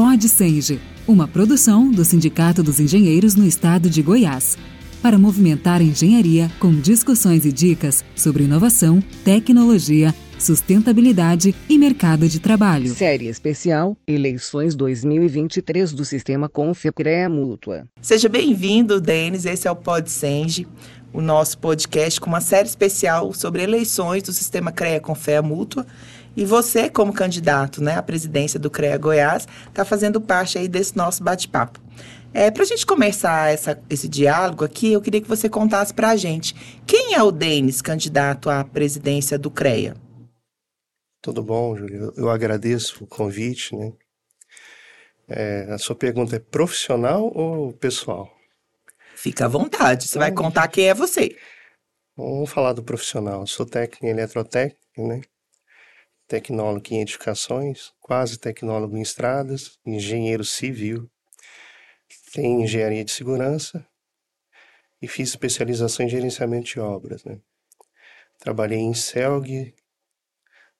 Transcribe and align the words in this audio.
Pod 0.00 0.26
Senge, 0.26 0.80
uma 1.06 1.28
produção 1.28 1.90
do 1.90 2.06
Sindicato 2.06 2.62
dos 2.62 2.80
Engenheiros 2.80 3.34
no 3.34 3.44
Estado 3.44 3.90
de 3.90 4.00
Goiás, 4.00 4.56
para 5.02 5.18
movimentar 5.18 5.82
a 5.82 5.84
engenharia 5.84 6.50
com 6.58 6.72
discussões 6.72 7.44
e 7.44 7.52
dicas 7.52 8.02
sobre 8.16 8.44
inovação, 8.44 9.02
tecnologia, 9.22 10.14
sustentabilidade 10.38 11.54
e 11.68 11.76
mercado 11.76 12.26
de 12.30 12.40
trabalho. 12.40 12.94
Série 12.94 13.26
especial 13.26 13.94
Eleições 14.06 14.74
2023 14.74 15.92
do 15.92 16.06
Sistema 16.06 16.48
Confecrea 16.48 17.28
Mútua. 17.28 17.86
Seja 18.00 18.30
bem-vindo, 18.30 19.02
Denis. 19.02 19.44
Esse 19.44 19.68
é 19.68 19.70
o 19.70 19.76
Pod 19.76 20.10
Senge, 20.10 20.66
o 21.12 21.20
nosso 21.20 21.58
podcast 21.58 22.18
com 22.18 22.30
uma 22.30 22.40
série 22.40 22.68
especial 22.68 23.34
sobre 23.34 23.62
eleições 23.62 24.22
do 24.22 24.32
Sistema 24.32 24.72
CREA 24.72 24.98
Confea 24.98 25.42
Mútua. 25.42 25.86
E 26.40 26.44
você, 26.46 26.88
como 26.88 27.12
candidato 27.12 27.82
né, 27.84 27.96
à 27.96 28.02
presidência 28.02 28.58
do 28.58 28.70
CREA 28.70 28.96
Goiás, 28.96 29.46
está 29.68 29.84
fazendo 29.84 30.18
parte 30.22 30.56
aí 30.56 30.68
desse 30.68 30.96
nosso 30.96 31.22
bate-papo. 31.22 31.78
É, 32.32 32.50
para 32.50 32.62
a 32.62 32.66
gente 32.66 32.86
começar 32.86 33.52
essa, 33.52 33.78
esse 33.90 34.08
diálogo 34.08 34.64
aqui, 34.64 34.90
eu 34.90 35.02
queria 35.02 35.20
que 35.20 35.28
você 35.28 35.50
contasse 35.50 35.92
para 35.92 36.08
a 36.08 36.16
gente 36.16 36.54
quem 36.86 37.12
é 37.12 37.22
o 37.22 37.30
Denis, 37.30 37.82
candidato 37.82 38.48
à 38.48 38.64
presidência 38.64 39.38
do 39.38 39.50
CREA. 39.50 39.94
Tudo 41.20 41.42
bom, 41.42 41.76
Júlio? 41.76 42.10
Eu 42.16 42.30
agradeço 42.30 43.04
o 43.04 43.06
convite, 43.06 43.76
né? 43.76 43.92
É, 45.28 45.66
a 45.70 45.76
sua 45.76 45.94
pergunta 45.94 46.36
é 46.36 46.38
profissional 46.38 47.30
ou 47.34 47.74
pessoal? 47.74 48.34
Fica 49.14 49.44
à 49.44 49.48
vontade, 49.48 50.08
você 50.08 50.18
vai 50.18 50.32
contar 50.32 50.68
quem 50.68 50.88
é 50.88 50.94
você. 50.94 51.36
Vamos 52.16 52.48
falar 52.48 52.72
do 52.72 52.82
profissional. 52.82 53.42
Eu 53.42 53.46
sou 53.46 53.66
técnico 53.66 54.06
em 54.06 54.08
eletrotécnica, 54.08 54.78
né? 54.96 55.20
Tecnólogo 56.30 56.86
em 56.92 57.00
edificações, 57.00 57.92
quase 57.98 58.38
tecnólogo 58.38 58.96
em 58.96 59.02
estradas, 59.02 59.80
engenheiro 59.84 60.44
civil, 60.44 61.10
tenho 62.32 62.60
engenharia 62.60 63.04
de 63.04 63.10
segurança 63.10 63.84
e 65.02 65.08
fiz 65.08 65.30
especialização 65.30 66.06
em 66.06 66.08
gerenciamento 66.08 66.66
de 66.66 66.78
obras, 66.78 67.24
né? 67.24 67.40
Trabalhei 68.38 68.78
em 68.78 68.94
CELG, 68.94 69.74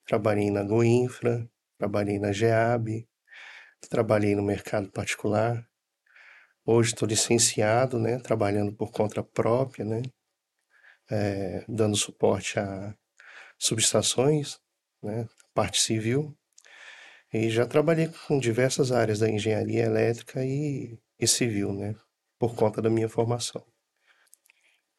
trabalhei 0.05 0.49
na 0.49 0.63
Goinfra, 0.63 1.45
trabalhei 1.77 2.17
na 2.17 2.31
GEAB, 2.31 3.05
trabalhei 3.89 4.35
no 4.35 4.43
mercado 4.43 4.89
particular. 4.89 5.67
Hoje 6.65 6.93
estou 6.93 7.05
licenciado, 7.05 7.99
né? 7.99 8.19
Trabalhando 8.19 8.71
por 8.71 8.89
conta 8.89 9.21
própria, 9.21 9.83
né? 9.83 10.01
É, 11.09 11.65
dando 11.67 11.97
suporte 11.97 12.57
a 12.57 12.95
subestações, 13.59 14.57
né? 15.03 15.27
Parte 15.53 15.81
civil. 15.81 16.35
E 17.33 17.49
já 17.49 17.65
trabalhei 17.65 18.09
com 18.27 18.39
diversas 18.39 18.91
áreas 18.91 19.19
da 19.19 19.29
engenharia 19.29 19.85
elétrica 19.85 20.43
e, 20.43 20.97
e 21.19 21.27
civil, 21.27 21.73
né? 21.73 21.95
Por 22.37 22.55
conta 22.55 22.81
da 22.81 22.89
minha 22.89 23.07
formação. 23.07 23.63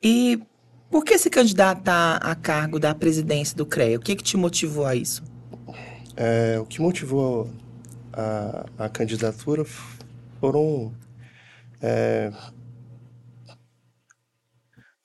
E 0.03 0.41
por 0.91 1.05
que 1.05 1.17
se 1.19 1.31
candidatar 1.31 2.17
a 2.17 2.35
cargo 2.35 2.79
da 2.79 2.95
presidência 2.95 3.57
do 3.57 3.65
CREA? 3.65 3.99
O 3.99 4.01
que, 4.01 4.17
que 4.17 4.23
te 4.23 4.37
motivou 4.37 4.85
a 4.85 4.95
isso? 4.95 5.23
É, 6.17 6.59
o 6.59 6.67
que 6.67 6.81
motivou 6.81 7.51
a, 8.13 8.67
a 8.79 8.89
candidatura 8.89 9.65
foram. 10.41 10.95
É, 11.81 12.33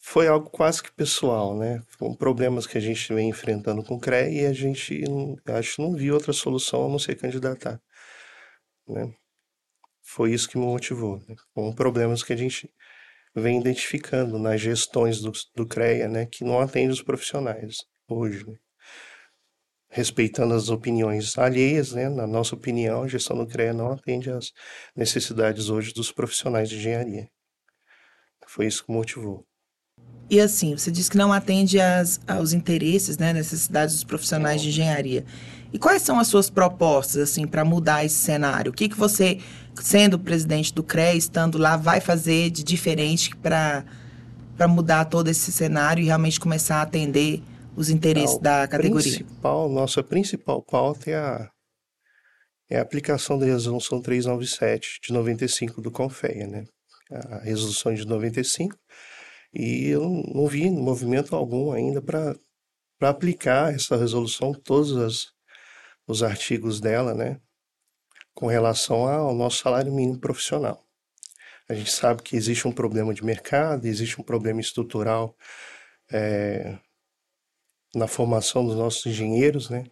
foi 0.10 0.28
algo 0.30 0.50
quase 0.50 0.82
que 0.82 0.92
pessoal, 0.94 1.58
né? 1.58 1.84
Foram 1.90 2.16
problemas 2.16 2.66
que 2.66 2.78
a 2.78 2.82
gente 2.82 3.14
vem 3.14 3.30
enfrentando 3.30 3.84
com 3.84 3.96
o 3.96 4.00
CREA 4.00 4.30
e 4.30 4.46
a 4.46 4.54
gente 4.54 5.04
acho 5.46 5.82
não 5.82 5.94
viu 5.96 6.14
outra 6.14 6.32
solução 6.32 6.86
a 6.86 6.90
não 6.90 6.98
ser 6.98 7.16
candidatar, 7.16 7.82
né? 8.88 9.14
Foi 10.02 10.32
isso 10.32 10.50
que 10.50 10.58
me 10.58 10.66
motivou, 10.66 11.20
né? 11.28 11.36
Com 11.54 11.74
problemas 11.76 12.24
que 12.24 12.32
a 12.32 12.38
gente 12.38 12.74
vem 13.36 13.60
identificando 13.60 14.40
nas 14.40 14.62
gestões 14.62 15.20
do, 15.22 15.32
do 15.56 15.68
CREA, 15.68 16.08
né, 16.08 16.26
que 16.26 16.44
não 16.44 16.60
atende 16.62 16.94
os 16.94 17.04
profissionais 17.04 17.86
hoje. 18.08 18.48
Né? 18.48 18.58
Respeitando 19.90 20.54
as 20.54 20.70
opiniões 20.70 21.38
alheias, 21.38 21.92
né, 21.92 22.10
na 22.10 22.26
nossa 22.26 22.56
opinião, 22.56 23.04
a 23.04 23.08
gestão 23.08 23.38
do 23.38 23.48
CREA 23.48 23.73
não 23.73 23.92
atende 23.92 24.32
às 24.32 24.54
necessidades 24.96 25.70
hoje 25.70 25.94
dos 25.94 26.12
profissionais 26.12 26.70
de 26.70 26.78
engenharia. 26.78 27.30
Foi 28.48 28.67
isso 28.67 28.86
que 28.86 28.92
motivou. 28.92 29.46
E 30.30 30.42
assim, 30.42 30.76
você 30.76 30.92
disse 30.92 31.10
que 31.10 31.17
não 31.17 31.32
atende 31.32 31.80
às, 31.80 32.20
aos 32.27 32.52
interesses, 32.52 33.17
né, 33.17 33.32
necessidades 33.32 33.95
dos 33.95 34.04
profissionais 34.04 34.61
de 34.61 34.70
engenharia. 34.70 35.26
E 35.71 35.80
quais 35.80 36.02
são 36.02 36.20
as 36.20 36.27
suas 36.27 36.49
propostas, 36.49 37.21
assim, 37.21 37.45
para 37.48 37.64
mudar 37.64 38.04
esse 38.04 38.15
cenário? 38.15 38.71
O 38.71 38.76
que, 38.76 38.89
que 38.89 38.98
você, 38.98 39.39
sendo 39.76 40.20
presidente 40.20 40.73
do 40.73 40.83
CREA, 40.83 41.14
estando 41.14 41.58
lá, 41.58 41.77
vai 41.77 42.02
fazer 42.02 42.49
de 42.49 42.64
diferente 42.64 43.36
para 43.36 43.86
mudar 44.67 45.05
todo 45.05 45.30
esse 45.30 45.52
cenário 45.52 46.02
e 46.02 46.05
realmente 46.05 46.39
começar 46.39 46.77
a 46.77 46.82
atender 46.82 47.42
os 47.76 47.89
interesses 47.89 48.37
da 48.39 48.67
categoria? 48.67 49.17
Principal, 49.20 49.70
nossa 49.70 50.04
principal 50.04 50.61
pauta 50.61 51.10
é 51.10 51.16
a, 51.16 51.49
é 52.70 52.80
a 52.80 52.82
aplicação 52.82 53.37
da 53.37 53.45
resolução 53.45 54.02
397 54.02 54.99
de 55.05 55.14
95 55.14 55.82
do 55.82 55.92
CONFEA, 55.92 56.48
né? 56.48 56.64
A 57.10 57.39
resolução 57.39 57.93
de 57.93 58.05
95. 58.05 58.76
E 59.54 59.88
eu 59.88 60.10
não 60.34 60.48
vi 60.48 60.70
movimento 60.70 61.36
algum 61.36 61.72
ainda 61.72 62.02
para 62.02 62.36
aplicar 63.02 63.74
essa 63.74 63.96
resolução, 63.96 64.54
todas 64.54 64.96
as 64.96 65.38
os 66.08 66.24
artigos 66.24 66.80
dela, 66.80 67.14
né, 67.14 67.40
com 68.34 68.48
relação 68.48 69.08
ao 69.08 69.36
nosso 69.36 69.58
salário 69.58 69.92
mínimo 69.92 70.20
profissional. 70.20 70.82
A 71.68 71.74
gente 71.74 71.92
sabe 71.92 72.24
que 72.24 72.38
existe 72.38 72.66
um 72.68 72.72
problema 72.72 73.14
de 73.14 73.26
mercado, 73.26 73.86
existe 73.86 74.20
um 74.22 74.24
problema 74.24 74.62
estrutural 74.62 75.36
é, 76.10 76.80
na 77.94 78.08
formação 78.08 78.66
dos 78.66 78.76
nossos 78.76 79.06
engenheiros, 79.06 79.70
né? 79.70 79.84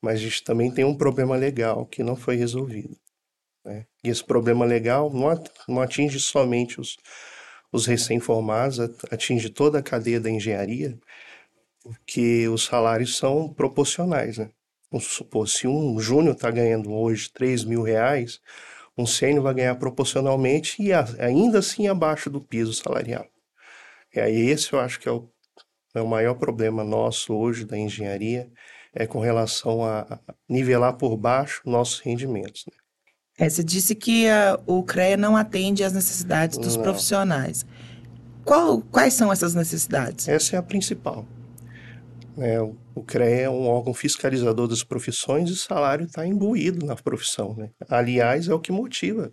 Mas 0.00 0.14
a 0.14 0.22
gente 0.22 0.42
também 0.42 0.72
tem 0.72 0.84
um 0.84 0.96
problema 0.96 1.36
legal 1.36 1.84
que 1.84 2.02
não 2.02 2.16
foi 2.16 2.36
resolvido. 2.36 2.96
Né? 3.64 3.84
E 4.02 4.08
esse 4.08 4.24
problema 4.24 4.64
legal 4.64 5.12
não 5.12 5.82
atinge 5.82 6.18
somente 6.18 6.80
os, 6.80 6.96
os 7.72 7.86
recém-formados, 7.86 8.78
atinge 9.10 9.50
toda 9.50 9.78
a 9.78 9.82
cadeia 9.82 10.20
da 10.20 10.30
engenharia, 10.30 10.98
porque 11.82 12.48
os 12.48 12.64
salários 12.64 13.16
são 13.16 13.52
proporcionais, 13.52 14.38
né? 14.38 14.50
Vamos 14.90 15.06
supor, 15.06 15.46
se 15.48 15.66
um 15.66 16.00
júnior 16.00 16.34
está 16.34 16.50
ganhando 16.50 16.92
hoje 16.92 17.30
3 17.30 17.64
mil 17.64 17.82
reais, 17.82 18.40
um 18.96 19.06
sênior 19.06 19.44
vai 19.44 19.54
ganhar 19.54 19.74
proporcionalmente 19.76 20.82
e 20.82 20.90
ainda 20.92 21.58
assim 21.58 21.86
abaixo 21.86 22.30
do 22.30 22.40
piso 22.40 22.72
salarial. 22.72 23.26
E 24.14 24.18
aí 24.18 24.48
esse 24.50 24.72
eu 24.72 24.80
acho 24.80 24.98
que 24.98 25.08
é 25.08 25.12
o, 25.12 25.30
é 25.94 26.00
o 26.00 26.06
maior 26.08 26.34
problema 26.34 26.82
nosso 26.82 27.34
hoje 27.34 27.64
da 27.64 27.76
engenharia, 27.78 28.50
é 28.94 29.06
com 29.06 29.20
relação 29.20 29.84
a 29.84 30.20
nivelar 30.48 30.96
por 30.96 31.16
baixo 31.16 31.62
nossos 31.66 32.00
rendimentos. 32.00 32.64
Né? 32.66 32.77
É, 33.38 33.48
você 33.48 33.62
disse 33.62 33.94
que 33.94 34.28
a, 34.28 34.58
o 34.66 34.82
CREA 34.82 35.16
não 35.16 35.36
atende 35.36 35.84
às 35.84 35.92
necessidades 35.92 36.58
dos 36.58 36.76
não. 36.76 36.82
profissionais. 36.82 37.64
Qual, 38.44 38.82
quais 38.82 39.14
são 39.14 39.32
essas 39.32 39.54
necessidades? 39.54 40.26
Essa 40.26 40.56
é 40.56 40.58
a 40.58 40.62
principal. 40.62 41.24
É, 42.36 42.60
o 42.60 43.02
CREA 43.02 43.42
é 43.42 43.50
um 43.50 43.66
órgão 43.66 43.94
fiscalizador 43.94 44.66
das 44.66 44.82
profissões 44.82 45.48
e 45.48 45.52
o 45.52 45.56
salário 45.56 46.06
está 46.06 46.26
imbuído 46.26 46.84
na 46.84 46.96
profissão. 46.96 47.54
Né? 47.56 47.70
Aliás, 47.88 48.48
é 48.48 48.54
o 48.54 48.60
que 48.60 48.72
motiva 48.72 49.32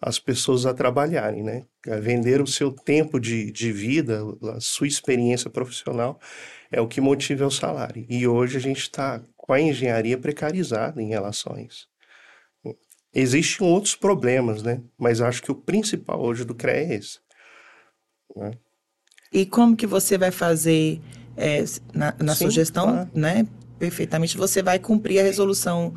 as 0.00 0.18
pessoas 0.18 0.64
a 0.64 0.72
trabalharem, 0.72 1.42
né? 1.42 1.64
A 1.88 1.96
vender 1.96 2.40
o 2.40 2.46
seu 2.46 2.70
tempo 2.70 3.18
de, 3.18 3.50
de 3.50 3.72
vida, 3.72 4.20
a 4.54 4.60
sua 4.60 4.86
experiência 4.86 5.50
profissional, 5.50 6.20
é 6.70 6.80
o 6.80 6.86
que 6.86 7.00
motiva 7.00 7.46
o 7.46 7.50
salário. 7.50 8.06
E 8.08 8.26
hoje 8.26 8.56
a 8.56 8.60
gente 8.60 8.82
está 8.82 9.20
com 9.36 9.52
a 9.52 9.60
engenharia 9.60 10.16
precarizada 10.16 11.02
em 11.02 11.08
relação 11.08 11.54
a 11.54 11.62
isso. 11.62 11.88
Existem 13.18 13.66
outros 13.66 13.96
problemas, 13.96 14.62
né? 14.62 14.80
Mas 14.96 15.20
acho 15.20 15.42
que 15.42 15.50
o 15.50 15.54
principal 15.54 16.20
hoje 16.20 16.44
do 16.44 16.54
CREA 16.54 16.76
é 16.76 16.94
esse. 16.94 17.18
Né? 18.36 18.52
E 19.32 19.44
como 19.44 19.76
que 19.76 19.86
você 19.86 20.16
vai 20.16 20.30
fazer 20.30 21.00
é, 21.36 21.64
na, 21.92 22.14
na 22.20 22.34
Sim, 22.34 22.44
sugestão, 22.44 22.84
claro. 22.84 23.10
né? 23.12 23.46
Perfeitamente, 23.76 24.36
você 24.36 24.62
vai 24.62 24.78
cumprir 24.78 25.18
a 25.18 25.22
resolução 25.24 25.94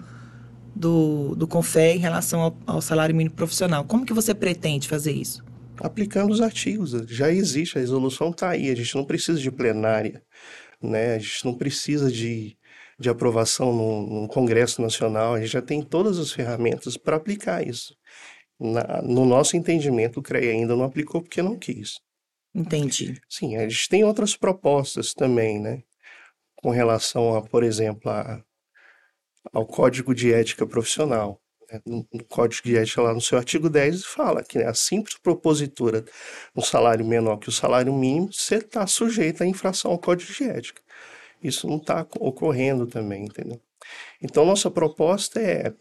do, 0.76 1.36
do 1.36 1.48
CONFE 1.48 1.80
em 1.80 2.00
relação 2.00 2.42
ao, 2.42 2.58
ao, 2.66 2.82
salário 2.82 3.16
mínimo 3.16 3.36
profissional. 3.36 3.84
Como 3.84 4.06
que 4.06 4.14
você 4.14 4.34
pretende 4.34 4.88
fazer 4.88 5.12
isso? 5.12 5.44
Aplicando 5.80 6.32
os 6.32 6.42
artigos. 6.42 6.92
Já 7.08 7.32
existe, 7.32 7.78
a 7.78 7.82
resolução 7.82 8.32
está 8.32 8.50
aí. 8.50 8.70
A 8.72 8.76
gente 8.76 8.96
não 8.96 9.06
precisa 9.06 9.40
de 9.40 9.52
plenária, 9.52 10.24
né? 10.82 11.16
A 11.16 11.20
gente 11.20 11.46
não 11.46 11.54
precisa 11.54 12.12
de, 12.12 12.58
de 13.02 13.10
aprovação 13.10 13.74
no, 13.74 14.28
Congresso 14.28 14.82
Nacional. 14.82 15.34
A 15.34 15.40
gente 15.40 15.52
já 15.52 15.62
tem 15.62 15.82
todas 15.82 16.20
as 16.20 16.32
ferramentas 16.32 16.96
para 16.96 17.18
aplicar 17.18 17.66
isso. 17.66 17.96
Na, 18.60 19.02
no 19.02 19.26
nosso 19.26 19.58
entendimento, 19.58 20.20
o 20.20 20.24
CREA 20.24 20.52
ainda 20.52 20.76
não 20.76 20.86
aplicou 20.86 21.22
porque 21.22 21.42
não 21.42 21.58
quis. 21.58 22.00
Entendi. 22.54 23.20
Sim, 23.30 23.58
a 23.58 23.68
gente 23.68 23.90
tem 23.90 24.04
outras 24.04 24.36
propostas 24.38 25.14
também, 25.14 25.60
né? 25.60 25.82
Com 26.56 26.70
relação 26.70 27.36
a, 27.36 27.42
por 27.42 27.64
exemplo, 27.64 28.12
a, 28.12 28.44
ao 29.52 29.66
Código 29.66 30.14
de 30.14 30.34
Ética 30.34 30.68
Profissional. 30.68 31.42
né, 31.72 31.82
no, 31.86 32.08
no, 32.14 32.24
Código 32.26 32.68
de 32.68 32.78
Ética, 32.78 33.02
lá 33.02 33.14
no 33.14 33.22
seu 33.22 33.38
artigo 33.38 33.70
10, 33.70 34.06
fala 34.06 34.44
que 34.44 34.60
né, 34.60 34.66
a 34.66 34.74
simples 34.74 35.18
propositura 35.18 36.06
um 36.56 36.62
salário 36.62 37.06
menor 37.06 37.38
que 37.38 37.50
o 37.50 37.52
salário 37.52 37.94
mínimo, 37.94 38.32
você 38.32 38.56
está 38.58 38.86
sujeito 38.86 39.42
à 39.44 39.48
infração 39.48 39.92
ao 39.92 40.00
Código 40.00 40.32
de 40.32 40.44
Ética. 40.44 40.82
Isso 41.42 41.68
não 41.68 41.78
está 41.78 42.06
ocorrendo 42.20 42.86
também, 42.86 43.26
entendeu? 43.26 43.60
Então, 44.22 44.46
nossa 44.46 44.70
proposta 44.70 45.40
é 45.40 45.74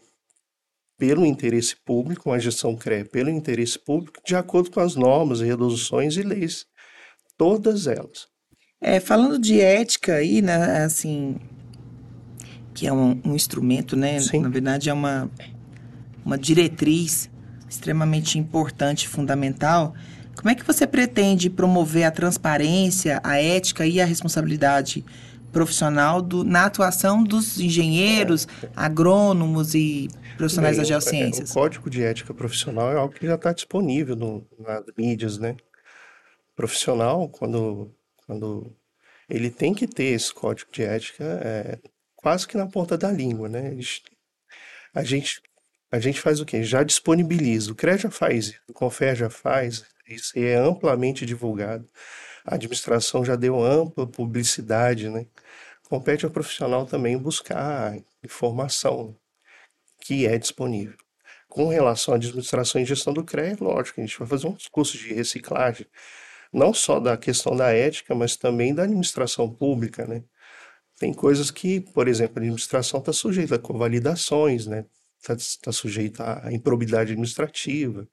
pelo 0.97 1.25
interesse 1.25 1.75
público, 1.83 2.29
uma 2.29 2.39
gestão 2.39 2.75
CRE 2.75 3.03
pelo 3.05 3.29
interesse 3.29 3.79
público, 3.79 4.21
de 4.25 4.35
acordo 4.35 4.69
com 4.69 4.79
as 4.79 4.95
normas, 4.95 5.41
resoluções 5.41 6.15
e 6.15 6.21
leis, 6.21 6.65
todas 7.37 7.87
elas. 7.87 8.27
É, 8.79 8.99
falando 8.99 9.39
de 9.39 9.59
ética 9.59 10.15
aí, 10.15 10.41
né, 10.41 10.83
assim, 10.83 11.37
que 12.73 12.85
é 12.85 12.93
um, 12.93 13.19
um 13.25 13.35
instrumento, 13.35 13.95
né, 13.95 14.19
Sim. 14.19 14.41
na 14.41 14.49
verdade 14.49 14.89
é 14.89 14.93
uma, 14.93 15.29
uma 16.23 16.37
diretriz 16.37 17.29
extremamente 17.67 18.37
importante 18.37 19.05
e 19.05 19.07
fundamental, 19.07 19.93
como 20.35 20.49
é 20.49 20.55
que 20.55 20.65
você 20.65 20.85
pretende 20.85 21.49
promover 21.49 22.03
a 22.03 22.11
transparência, 22.11 23.19
a 23.23 23.41
ética 23.41 23.85
e 23.85 24.01
a 24.01 24.05
responsabilidade 24.05 25.05
profissional 25.51 26.21
do, 26.21 26.43
na 26.43 26.65
atuação 26.65 27.23
dos 27.23 27.59
engenheiros, 27.59 28.47
agrônomos 28.75 29.75
e 29.75 30.09
profissionais 30.37 30.75
Bem, 30.75 30.81
das 30.81 30.87
geociências? 30.87 31.49
O, 31.49 31.51
o 31.51 31.55
Código 31.55 31.89
de 31.89 32.03
Ética 32.03 32.33
Profissional 32.33 32.91
é 32.91 32.95
algo 32.95 33.13
que 33.13 33.25
já 33.25 33.35
está 33.35 33.53
disponível 33.53 34.15
no, 34.15 34.47
nas 34.59 34.83
mídias, 34.97 35.37
né? 35.37 35.55
Profissional, 36.55 37.29
quando, 37.29 37.91
quando 38.25 38.75
ele 39.29 39.49
tem 39.49 39.73
que 39.73 39.87
ter 39.87 40.13
esse 40.13 40.33
código 40.33 40.71
de 40.71 40.83
ética 40.83 41.23
é, 41.23 41.79
quase 42.15 42.47
que 42.47 42.57
na 42.57 42.67
ponta 42.67 42.97
da 42.97 43.11
língua, 43.11 43.49
né? 43.49 43.75
A 44.93 45.03
gente, 45.03 45.41
a 45.91 45.99
gente 45.99 46.19
faz 46.19 46.39
o 46.39 46.45
quê? 46.45 46.63
Já 46.63 46.83
disponibiliza. 46.83 47.71
O 47.71 47.75
CRE 47.75 47.97
já 47.97 48.11
faz, 48.11 48.53
o 48.67 48.73
CONFER 48.73 49.15
já 49.15 49.29
faz, 49.29 49.85
isso 50.07 50.37
é 50.37 50.55
amplamente 50.55 51.25
divulgado. 51.25 51.89
A 52.45 52.55
administração 52.55 53.23
já 53.23 53.35
deu 53.35 53.63
ampla 53.63 54.07
publicidade, 54.07 55.09
né? 55.09 55.27
Compete 55.89 56.25
ao 56.25 56.31
profissional 56.31 56.85
também 56.85 57.17
buscar 57.17 57.97
informação 58.23 59.15
que 60.01 60.25
é 60.25 60.37
disponível. 60.37 60.97
Com 61.49 61.67
relação 61.67 62.13
à 62.13 62.17
administração 62.17 62.81
e 62.81 62.85
gestão 62.85 63.13
do 63.13 63.25
CREA, 63.25 63.57
lógico, 63.59 63.99
a 63.99 64.05
gente 64.05 64.17
vai 64.17 64.27
fazer 64.27 64.47
uns 64.47 64.67
cursos 64.67 64.99
de 64.99 65.13
reciclagem, 65.13 65.85
não 66.53 66.73
só 66.73 66.99
da 66.99 67.17
questão 67.17 67.55
da 67.55 67.71
ética, 67.71 68.15
mas 68.15 68.37
também 68.37 68.73
da 68.73 68.83
administração 68.83 69.49
pública, 69.53 70.07
né? 70.07 70.23
Tem 70.97 71.13
coisas 71.13 71.51
que, 71.51 71.81
por 71.81 72.07
exemplo, 72.07 72.35
a 72.37 72.39
administração 72.41 72.99
está 72.99 73.11
sujeita 73.11 73.55
a 73.55 73.59
convalidações, 73.59 74.67
né? 74.67 74.85
Está 75.19 75.35
tá 75.61 75.71
sujeita 75.71 76.45
à 76.45 76.53
improbidade 76.53 77.11
administrativa, 77.11 78.07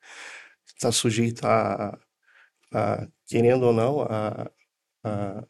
está 0.67 0.91
sujeita 0.93 1.47
a, 1.49 1.99
a, 2.73 3.06
querendo 3.26 3.65
ou 3.65 3.73
não, 3.73 4.03
a, 4.03 4.50
a, 5.05 5.44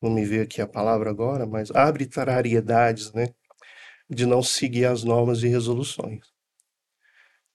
não 0.00 0.10
me 0.10 0.24
veio 0.24 0.42
aqui 0.42 0.60
a 0.60 0.66
palavra 0.66 1.10
agora, 1.10 1.46
mas 1.46 1.70
arbitrariedades, 1.70 3.12
né? 3.12 3.28
de 4.10 4.26
não 4.26 4.42
seguir 4.42 4.86
as 4.86 5.04
normas 5.04 5.42
e 5.42 5.48
resoluções. 5.48 6.26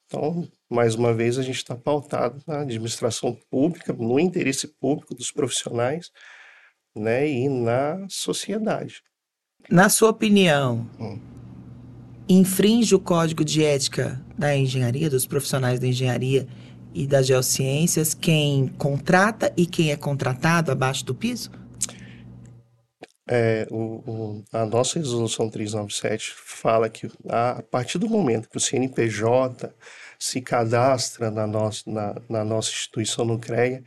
Então, 0.06 0.48
mais 0.70 0.96
uma 0.96 1.14
vez, 1.14 1.38
a 1.38 1.44
gente 1.44 1.58
está 1.58 1.76
pautado 1.76 2.42
na 2.48 2.62
administração 2.62 3.38
pública, 3.50 3.92
no 3.92 4.20
interesse 4.20 4.68
público 4.68 5.14
dos 5.14 5.32
profissionais 5.32 6.12
né, 6.96 7.28
e 7.28 7.50
na 7.50 8.06
sociedade. 8.08 9.02
Na 9.70 9.90
sua 9.90 10.12
opinião, 10.12 10.88
hum. 11.00 11.20
infringe 12.30 12.94
o 12.96 13.00
código 13.00 13.44
de 13.44 13.64
ética 13.64 14.24
da 14.38 14.56
engenharia, 14.56 15.10
dos 15.10 15.26
profissionais 15.26 15.80
da 15.80 15.88
engenharia 15.88 16.48
e 16.96 17.06
das 17.06 17.28
geociências, 17.28 18.14
quem 18.14 18.70
contrata 18.70 19.54
e 19.58 19.66
quem 19.66 19.92
é 19.92 19.98
contratado 19.98 20.72
abaixo 20.72 21.06
do 21.06 21.14
piso? 21.14 21.52
É, 23.28 23.68
o, 23.72 24.04
o, 24.10 24.44
a 24.54 24.66
nossa 24.68 25.00
resolução 25.00 25.50
397 25.50 26.32
fala 26.36 26.88
que 26.88 27.12
a, 27.28 27.52
a, 27.58 27.64
partir 27.64 27.98
do 27.98 28.08
momento 28.08 28.48
que 28.48 28.58
o 28.58 28.60
CNPJ 28.60 29.74
se 30.20 30.40
cadastra 30.42 31.32
na 31.32 31.48
nossa, 31.48 31.82
na, 31.90 32.16
na 32.30 32.46
nossa 32.46 32.70
instituição 32.70 33.26
no 33.26 33.40
CREA, 33.40 33.84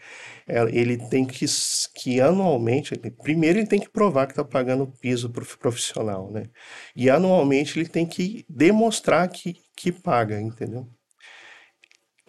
é, 0.46 0.60
ele 0.76 0.98
tem 1.08 1.24
que, 1.24 1.46
que 1.94 2.20
anualmente, 2.20 2.94
ele, 2.94 3.12
primeiro 3.12 3.60
ele 3.60 3.66
tem 3.68 3.80
que 3.80 3.88
provar 3.88 4.26
que 4.26 4.32
está 4.32 4.44
pagando 4.44 4.82
o 4.82 4.92
piso 4.98 5.30
profissional, 5.30 6.30
né? 6.30 6.50
E 6.94 7.08
anualmente 7.08 7.78
ele 7.78 7.88
tem 7.88 8.04
que 8.04 8.44
demonstrar 8.48 9.28
que, 9.28 9.56
que 9.76 9.92
paga, 9.92 10.40
entendeu? 10.40 10.88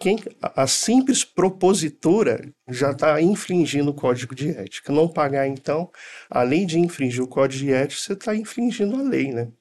Quem, 0.00 0.18
a 0.40 0.66
simples 0.66 1.22
propositura 1.22 2.50
já 2.70 2.90
está 2.90 3.20
infringindo 3.20 3.90
o 3.90 3.94
código 3.94 4.34
de 4.34 4.48
ética. 4.48 4.90
Não 4.90 5.06
pagar, 5.06 5.46
então, 5.46 5.90
além 6.30 6.66
de 6.66 6.78
infringir 6.78 7.22
o 7.22 7.28
código 7.28 7.64
de 7.64 7.72
ética, 7.72 8.00
você 8.00 8.14
está 8.14 8.34
infringindo 8.34 8.96
a 8.96 9.02
lei, 9.02 9.30
né? 9.30 9.52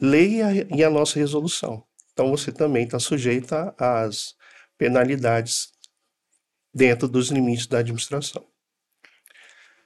Lei 0.00 0.36
e 0.36 0.42
a, 0.42 0.52
e 0.54 0.82
a 0.82 0.88
nossa 0.88 1.18
resolução. 1.18 1.84
Então, 2.12 2.30
você 2.30 2.50
também 2.50 2.84
está 2.84 2.98
sujeito 2.98 3.54
às 3.78 4.34
penalidades 4.78 5.68
dentro 6.74 7.06
dos 7.06 7.28
limites 7.28 7.66
da 7.66 7.80
administração. 7.80 8.42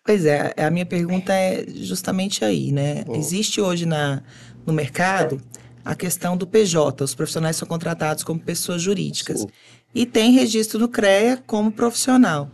Pois 0.05 0.25
é, 0.25 0.55
a 0.57 0.71
minha 0.71 0.87
pergunta 0.87 1.33
é 1.33 1.67
justamente 1.69 2.45
aí, 2.45 2.71
né? 2.71 3.05
Existe 3.15 3.61
hoje 3.61 3.87
na, 3.87 4.23
no 4.65 4.73
mercado 4.73 5.41
a 5.85 5.95
questão 5.95 6.37
do 6.37 6.47
PJ, 6.47 7.05
os 7.05 7.15
profissionais 7.15 7.57
são 7.57 7.69
contratados 7.69 8.25
como 8.25 8.41
pessoas 8.41 8.81
jurídicas. 8.81 9.41
Sim. 9.41 9.49
E 9.95 10.07
tem 10.07 10.33
registro 10.33 10.79
no 10.79 10.89
CREA 10.89 11.37
como 11.47 11.71
profissional. 11.71 12.51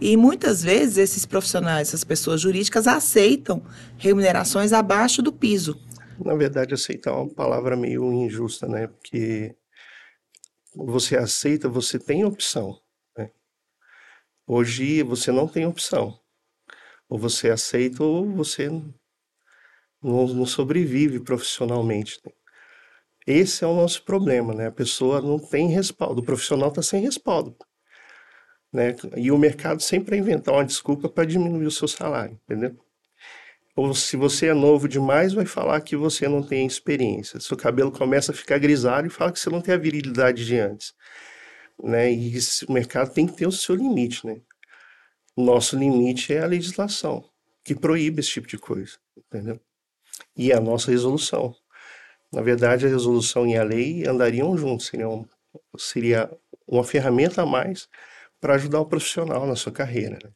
E 0.00 0.16
muitas 0.16 0.62
vezes 0.62 0.98
esses 0.98 1.24
profissionais, 1.24 1.88
essas 1.88 2.02
pessoas 2.02 2.40
jurídicas, 2.40 2.88
aceitam 2.88 3.62
remunerações 3.96 4.72
abaixo 4.72 5.22
do 5.22 5.32
piso. 5.32 5.80
Na 6.22 6.34
verdade, 6.34 6.74
aceitar 6.74 7.10
é 7.10 7.14
uma 7.14 7.32
palavra 7.32 7.76
meio 7.76 8.12
injusta, 8.12 8.66
né? 8.66 8.88
Porque 8.88 9.54
você 10.74 11.16
aceita, 11.16 11.68
você 11.68 11.98
tem 11.98 12.24
opção. 12.24 12.78
Né? 13.16 13.30
Hoje 14.46 15.02
você 15.02 15.30
não 15.30 15.46
tem 15.46 15.64
opção. 15.64 16.18
Ou 17.08 17.18
você 17.18 17.50
aceita 17.50 18.02
ou 18.02 18.28
você 18.32 18.68
não, 18.68 20.26
não 20.26 20.46
sobrevive 20.46 21.20
profissionalmente. 21.20 22.20
Né? 22.24 22.32
Esse 23.26 23.64
é 23.64 23.66
o 23.66 23.74
nosso 23.74 24.02
problema, 24.04 24.52
né? 24.54 24.66
A 24.66 24.72
pessoa 24.72 25.20
não 25.20 25.38
tem 25.38 25.68
respaldo, 25.68 26.20
o 26.20 26.24
profissional 26.24 26.68
está 26.68 26.82
sem 26.82 27.02
respaldo. 27.02 27.56
Né? 28.72 28.96
E 29.16 29.30
o 29.30 29.38
mercado 29.38 29.80
sempre 29.80 30.10
vai 30.10 30.18
inventar 30.18 30.54
uma 30.54 30.64
desculpa 30.64 31.08
para 31.08 31.24
diminuir 31.24 31.66
o 31.66 31.70
seu 31.70 31.86
salário, 31.86 32.38
entendeu? 32.44 32.76
Ou 33.76 33.94
se 33.94 34.16
você 34.16 34.48
é 34.48 34.54
novo 34.54 34.88
demais, 34.88 35.32
vai 35.32 35.46
falar 35.46 35.80
que 35.80 35.96
você 35.96 36.28
não 36.28 36.42
tem 36.42 36.66
experiência. 36.66 37.40
Seu 37.40 37.56
cabelo 37.56 37.90
começa 37.90 38.32
a 38.32 38.34
ficar 38.34 38.58
grisalho 38.58 39.06
e 39.06 39.10
fala 39.10 39.32
que 39.32 39.40
você 39.40 39.50
não 39.50 39.60
tem 39.60 39.74
a 39.74 39.78
virilidade 39.78 40.44
de 40.44 40.58
antes. 40.58 40.92
Né? 41.82 42.12
E 42.12 42.38
o 42.68 42.72
mercado 42.72 43.12
tem 43.12 43.26
que 43.26 43.36
ter 43.36 43.46
o 43.46 43.52
seu 43.52 43.74
limite, 43.74 44.26
né? 44.26 44.40
Nosso 45.36 45.76
limite 45.76 46.32
é 46.32 46.40
a 46.40 46.46
legislação, 46.46 47.24
que 47.64 47.74
proíbe 47.74 48.20
esse 48.20 48.30
tipo 48.30 48.46
de 48.46 48.58
coisa, 48.58 48.96
entendeu? 49.16 49.60
E 50.36 50.52
a 50.52 50.60
nossa 50.60 50.92
resolução. 50.92 51.54
Na 52.34 52.42
verdade, 52.42 52.86
a 52.86 52.88
resolução 52.88 53.46
e 53.46 53.56
a 53.56 53.62
lei 53.62 54.06
andariam 54.06 54.56
juntos, 54.56 54.86
seriam, 54.86 55.26
seria 55.78 56.30
uma 56.66 56.84
ferramenta 56.84 57.42
a 57.42 57.46
mais 57.46 57.88
para 58.40 58.54
ajudar 58.54 58.80
o 58.80 58.86
profissional 58.86 59.46
na 59.46 59.56
sua 59.56 59.72
carreira. 59.72 60.18
Né? 60.22 60.30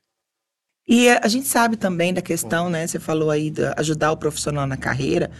E 0.88 1.10
a 1.10 1.28
gente 1.28 1.46
sabe 1.46 1.76
também 1.76 2.14
da 2.14 2.22
questão, 2.22 2.70
né? 2.70 2.86
Você 2.86 2.98
falou 2.98 3.30
aí 3.30 3.50
de 3.50 3.62
ajudar 3.76 4.10
o 4.10 4.16
profissional 4.16 4.66
na 4.66 4.76
carreira. 4.76 5.30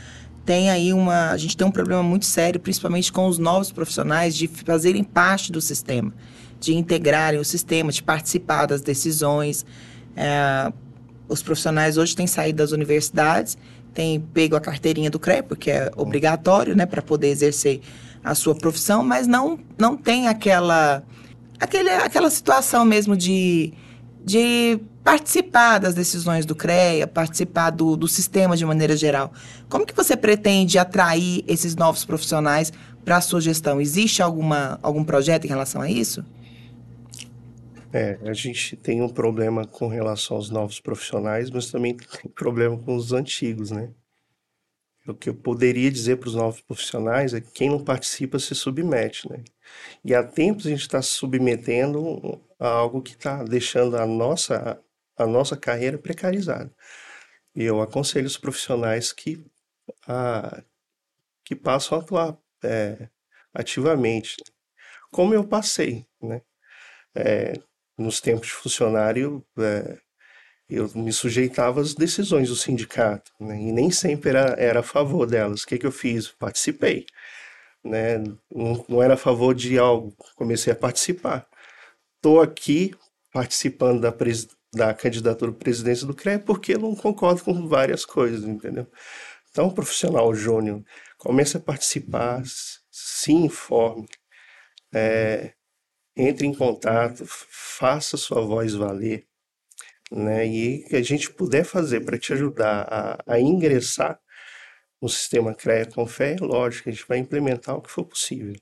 Tem 0.45 0.71
aí 0.71 0.93
uma. 0.93 1.31
A 1.31 1.37
gente 1.39 1.57
tem 1.57 1.67
um 1.67 1.71
problema 1.71 2.03
muito 2.03 2.27
sério, 2.27 2.61
principalmente 2.61 3.11
com 3.11 3.27
os 3.27 3.39
novos 3.39 3.73
profissionais, 3.73 4.37
de 4.37 4.47
fazerem 4.47 5.03
parte 5.03 5.51
do 5.51 5.61
sistema, 5.61 6.13
de 6.61 6.75
integrarem 6.75 7.41
o 7.41 7.45
sistema, 7.45 7.91
de 7.91 8.03
participar 8.03 8.67
das 8.67 8.83
decisões. 8.83 9.65
É, 10.15 10.71
os 11.29 11.43
profissionais 11.43 11.97
hoje 11.97 12.15
têm 12.15 12.27
saído 12.27 12.59
das 12.59 12.73
universidades 12.73 13.57
tem 13.99 14.21
pego 14.21 14.55
a 14.55 14.61
carteirinha 14.61 15.11
do 15.11 15.19
CREA, 15.19 15.43
porque 15.43 15.73
é 15.73 15.91
obrigatório, 15.97 16.77
né, 16.77 16.87
para 16.87 17.03
poder 17.03 17.31
exercer 17.31 17.81
a 18.23 18.33
sua 18.33 18.55
profissão, 18.55 19.03
mas 19.03 19.27
não, 19.27 19.59
não 19.77 19.97
tem 19.97 20.29
aquela, 20.29 21.03
aquele, 21.59 21.91
aquela 21.91 22.31
situação 22.31 22.85
mesmo 22.85 23.17
de, 23.17 23.73
de 24.25 24.79
participar 25.03 25.79
das 25.79 25.97
decisões 25.97 26.47
do 26.47 26.55
CREA, 26.55 27.09
participar 27.09 27.71
do, 27.71 27.97
do 27.97 28.07
sistema 28.07 28.57
de 28.57 28.65
maneira 28.65 28.97
geral. 28.97 29.33
Como 29.69 29.85
que 29.85 29.97
você 29.97 30.17
pretende 30.17 30.79
atrair 30.79 31.45
esses 31.49 31.75
novos 31.75 32.05
profissionais 32.05 32.73
para 33.05 33.17
a 33.17 33.21
sua 33.21 33.41
gestão? 33.41 33.81
Existe 33.81 34.23
alguma, 34.23 34.79
algum 34.81 35.03
projeto 35.03 35.45
em 35.45 35.49
relação 35.49 35.83
a 35.83 35.91
isso? 35.91 36.25
É, 37.93 38.19
a 38.29 38.33
gente 38.35 38.77
tem 38.77 39.01
um 39.01 39.09
problema 39.09 39.67
com 39.67 39.89
relação 39.89 40.37
aos 40.37 40.51
novos 40.51 40.81
profissionais, 40.81 41.51
mas 41.51 41.71
também 41.71 41.97
tem 41.97 42.31
problema 42.31 42.77
com 42.77 42.95
os 42.95 43.13
antigos, 43.13 43.71
né? 43.71 43.93
o 45.11 45.15
que 45.15 45.29
eu 45.29 45.35
poderia 45.35 45.91
dizer 45.91 46.17
para 46.17 46.29
os 46.29 46.35
novos 46.35 46.61
profissionais 46.61 47.33
é 47.33 47.41
que 47.41 47.51
quem 47.51 47.71
não 47.71 47.83
participa 47.83 48.39
se 48.39 48.55
submete, 48.55 49.29
né? 49.31 49.43
E 50.05 50.15
há 50.15 50.23
tempos 50.23 50.67
a 50.67 50.71
gente 50.71 50.83
está 50.83 51.01
se 51.01 51.11
submetendo 51.11 52.41
a 52.59 52.69
algo 52.69 53.03
que 53.03 53.13
está 53.13 53.43
deixando 53.43 53.97
a 53.97 54.07
nossa, 54.07 54.81
a 55.17 55.27
nossa 55.27 55.57
carreira 55.57 55.99
precarizada. 55.99 56.71
E 57.55 57.65
eu 57.65 57.81
aconselho 57.81 58.27
os 58.27 58.37
profissionais 58.37 59.13
que, 59.13 59.45
a, 60.07 60.63
que 61.45 61.57
passam 61.57 61.99
a 61.99 62.01
atuar 62.03 62.39
é, 62.63 63.09
ativamente, 63.55 64.37
né? 64.39 64.53
como 65.11 65.35
eu 65.35 65.45
passei, 65.45 66.07
né? 66.23 66.43
É, 67.15 67.55
nos 67.99 68.21
tempos 68.21 68.47
de 68.47 68.53
funcionário, 68.55 69.45
é, 69.59 69.99
eu 70.71 70.91
me 70.95 71.13
sujeitava 71.13 71.81
às 71.81 71.95
decisões 71.95 72.49
do 72.49 72.57
sindicato, 72.57 73.33
né? 73.41 73.61
e 73.61 73.73
nem 73.73 73.91
sempre 73.91 74.31
era, 74.31 74.55
era 74.59 74.81
a 74.81 74.83
favor 74.83 75.27
delas. 75.27 75.63
O 75.63 75.67
que, 75.67 75.79
que 75.79 75.87
eu 75.87 75.93
fiz? 75.93 76.29
Participei. 76.29 77.07
Né? 77.83 78.19
Não, 78.51 78.85
não 78.89 79.03
era 79.03 79.15
a 79.15 79.17
favor 79.17 79.55
de 79.55 79.79
algo, 79.79 80.15
comecei 80.37 80.73
a 80.73 80.77
participar. 80.77 81.47
Estou 82.17 82.41
aqui 82.41 82.95
participando 83.33 84.01
da, 84.01 84.13
pres, 84.13 84.49
da 84.75 84.95
candidatura 84.95 85.51
à 85.51 85.55
presidência 85.55 86.07
do 86.07 86.15
CREA 86.15 86.39
porque 86.39 86.77
não 86.77 86.95
concordo 86.95 87.43
com 87.43 87.67
várias 87.67 88.05
coisas, 88.05 88.45
entendeu? 88.45 88.87
Então, 89.51 89.71
profissional 89.71 90.33
júnior 90.35 90.85
comece 91.17 91.57
a 91.57 91.61
participar, 91.61 92.43
se 92.91 93.33
informe, 93.33 94.07
é, 94.93 95.53
entre 96.19 96.47
em 96.47 96.53
contato, 96.53 97.25
faça 97.27 98.17
sua 98.17 98.45
voz 98.45 98.75
valer, 98.75 99.25
né? 100.11 100.45
E 100.45 100.85
que 100.89 100.97
a 100.97 101.03
gente 101.03 101.31
puder 101.31 101.65
fazer 101.65 102.01
para 102.01 102.19
te 102.19 102.33
ajudar 102.33 102.87
a, 102.91 103.35
a, 103.35 103.41
ingressar 103.41 104.19
no 105.01 105.09
sistema 105.09 105.55
CREA 105.55 105.87
com 105.87 106.05
fé, 106.07 106.35
é 106.35 106.45
lógico, 106.45 106.89
a 106.89 106.93
gente 106.93 107.07
vai 107.09 107.19
implementar 107.19 107.77
o 107.77 107.81
que 107.81 107.91
for 107.91 108.05
possível. 108.05 108.55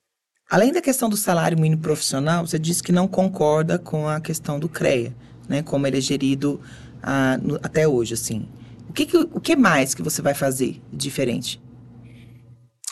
Além 0.50 0.70
da 0.70 0.82
questão 0.82 1.08
do 1.08 1.16
salário 1.16 1.58
mínimo 1.58 1.80
profissional, 1.80 2.46
você 2.46 2.58
disse 2.58 2.82
que 2.82 2.92
não 2.92 3.08
concorda 3.08 3.78
com 3.78 4.06
a 4.06 4.20
questão 4.20 4.60
do 4.60 4.68
CREA, 4.68 5.14
né? 5.48 5.62
Como 5.62 5.86
ele 5.86 5.96
é 5.96 6.00
gerido 6.00 6.60
ah, 7.02 7.38
no, 7.42 7.56
até 7.56 7.88
hoje, 7.88 8.14
assim. 8.14 8.46
O 8.88 8.92
que, 8.92 9.06
que, 9.06 9.16
o 9.16 9.40
que 9.40 9.56
mais 9.56 9.94
que 9.94 10.02
você 10.02 10.20
vai 10.20 10.34
fazer 10.34 10.80
diferente? 10.92 11.60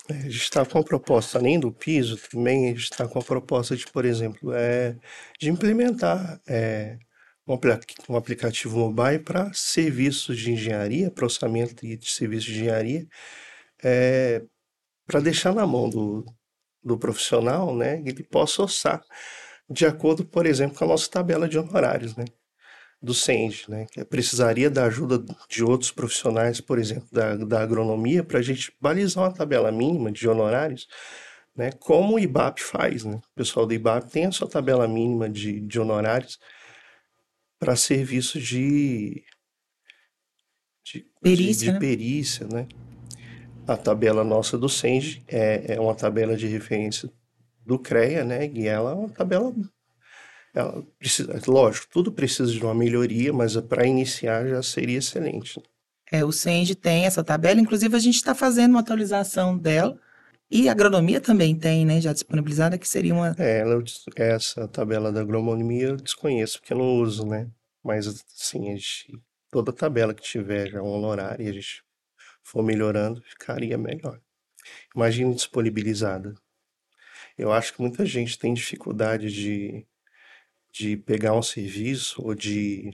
É, 0.09 0.13
a 0.15 0.23
gente 0.23 0.43
está 0.43 0.67
com 0.67 0.79
a 0.79 0.85
proposta, 0.85 1.39
além 1.39 1.59
do 1.59 1.73
piso, 1.73 2.19
também 2.31 2.67
a 2.67 2.71
gente 2.71 2.83
está 2.85 3.09
com 3.09 3.19
a 3.19 3.23
proposta 3.23 3.75
de, 3.77 3.87
por 3.87 4.05
exemplo, 4.05 4.53
é, 4.53 4.97
de 5.41 5.49
implementar 5.49 6.41
é, 6.47 6.99
um, 7.47 8.17
aplicativo 8.17 8.79
mobile 8.79 9.19
para 9.21 9.51
serviços 9.55 10.39
de 10.39 10.53
engenharia, 10.53 11.11
processamento 11.11 11.75
de 11.87 11.99
serviços 12.11 12.47
de 12.47 12.61
engenharia, 12.61 13.07
é, 13.83 14.43
para 15.07 15.21
deixar 15.21 15.55
na 15.55 15.67
mão 15.67 15.89
do, 15.89 16.25
do 16.83 16.99
profissional, 16.99 17.75
né, 17.77 18.03
ele 18.07 18.23
possa 18.25 18.63
orçar 18.63 19.03
de 19.71 19.87
acordo, 19.87 20.25
por 20.27 20.47
exemplo, 20.47 20.77
com 20.77 20.85
a 20.85 20.89
nossa 20.89 21.11
tabela 21.11 21.49
de 21.49 21.59
honorários, 21.59 22.17
né, 22.17 22.25
do 23.05 23.15
CEND, 23.15 23.65
né, 23.69 23.87
que 23.91 24.05
precisaria 24.05 24.71
da 24.71 24.85
ajuda 24.87 25.23
de 25.49 25.63
outros 25.63 25.93
profissionais, 25.93 26.61
por 26.61 26.79
exemplo, 26.79 27.09
da, 27.13 27.37
da 27.37 27.61
agronomia, 27.63 28.25
para 28.25 28.39
a 28.39 28.43
gente 28.43 28.73
balizar 28.81 29.25
uma 29.25 29.35
tabela 29.35 29.71
mínima 29.71 30.11
de 30.11 30.29
honorários, 30.29 30.89
né, 31.55 31.71
como 31.73 32.15
o 32.15 32.19
IBAP 32.19 32.61
faz, 32.61 33.05
né, 33.05 33.15
o 33.15 33.35
pessoal 33.35 33.67
do 33.67 33.75
IBAP 33.75 34.11
tem 34.11 34.27
a 34.27 34.33
sua 34.33 34.49
tabela 34.49 34.89
mínima 34.89 35.29
de, 35.29 35.61
de 35.61 35.79
honorários, 35.79 36.39
para 37.59 37.77
serviço 37.77 38.39
de, 38.39 39.25
de 40.85 41.07
perícia, 41.23 41.69
de, 41.69 41.73
né? 41.73 41.79
perícia, 41.79 42.47
né? 42.47 42.69
A 43.67 43.75
tabela 43.75 44.23
nossa 44.23 44.59
do 44.59 44.69
SENG 44.69 45.25
é, 45.27 45.75
é 45.75 45.81
uma 45.81 45.95
tabela 45.95 46.37
de 46.37 46.47
referência 46.47 47.11
do 47.65 47.79
CREA, 47.79 48.23
né? 48.23 48.47
E 48.49 48.67
ela 48.67 48.91
é 48.91 48.95
uma 48.95 49.09
tabela 49.09 49.55
ela 50.55 50.87
precisa, 50.99 51.41
lógico, 51.49 51.89
tudo 51.91 52.13
precisa 52.13 52.53
de 52.53 52.63
uma 52.63 52.75
melhoria, 52.75 53.33
mas 53.33 53.57
para 53.57 53.87
iniciar 53.87 54.47
já 54.47 54.63
seria 54.63 54.99
excelente. 54.99 55.61
É, 56.13 56.25
o 56.25 56.31
CEND 56.31 56.77
tem 56.77 57.07
essa 57.07 57.25
tabela, 57.25 57.61
inclusive 57.61 57.97
a 57.97 57.99
gente 57.99 58.15
está 58.15 58.35
fazendo 58.35 58.71
uma 58.71 58.81
atualização 58.81 59.59
dela, 59.59 59.99
e 60.49 60.69
a 60.69 60.73
agronomia 60.73 61.21
também 61.21 61.57
tem, 61.57 61.85
né, 61.85 62.01
já 62.01 62.13
disponibilizada, 62.13 62.79
que 62.79 62.87
seria 62.87 63.13
uma... 63.13 63.35
É, 63.37 63.59
ela, 63.59 63.83
essa 64.15 64.69
tabela 64.69 65.11
da 65.11 65.23
agronomia 65.23 65.89
eu 65.89 65.97
desconheço, 65.97 66.61
porque 66.61 66.73
eu 66.73 66.79
não 66.79 67.01
uso, 67.01 67.27
né? 67.27 67.51
Mas, 67.83 68.07
assim, 68.07 68.71
a 68.71 68.77
gente, 68.77 69.21
toda 69.51 69.73
tabela 69.73 70.15
que 70.15 70.23
tiver 70.23 70.71
já 70.71 70.81
um 70.81 70.87
honorário 70.87 71.45
e 71.45 71.49
a 71.49 71.53
gente 71.53 71.83
for 72.45 72.63
melhorando, 72.63 73.21
ficaria 73.23 73.77
melhor. 73.77 74.21
Imagina 74.95 75.35
disponibilizada. 75.35 76.35
Eu 77.37 77.53
acho 77.53 77.75
que 77.75 77.81
muita 77.81 78.07
gente 78.07 78.39
tem 78.39 78.55
dificuldade 78.55 79.33
de, 79.33 79.85
de 80.75 80.97
pegar 80.97 81.35
um 81.35 81.43
serviço 81.43 82.21
ou 82.23 82.35
de 82.35 82.91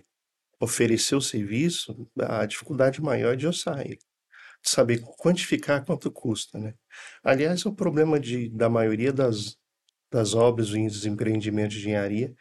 oferecer 0.61 1.17
o 1.17 1.21
serviço, 1.21 2.07
a 2.19 2.45
dificuldade 2.45 3.01
maior 3.01 3.33
é 3.33 3.37
de 3.37 3.47
orçar 3.47 3.81
ele 3.81 3.99
saber 4.63 5.01
quantificar 5.19 5.85
quanto 5.87 6.11
custa, 6.11 6.59
né? 6.59 6.75
Aliás, 7.23 7.65
é 7.65 7.69
o 7.69 7.75
problema 7.75 8.19
de, 8.21 8.49
da 8.51 8.69
maioria 8.69 9.13
das, 9.13 9.57
das 10.11 10.35
obras 10.35 10.69
e 10.71 10.87
dos 10.87 11.07
empreendimentos 11.07 11.75
de 11.75 11.81
engenharia, 11.81 12.35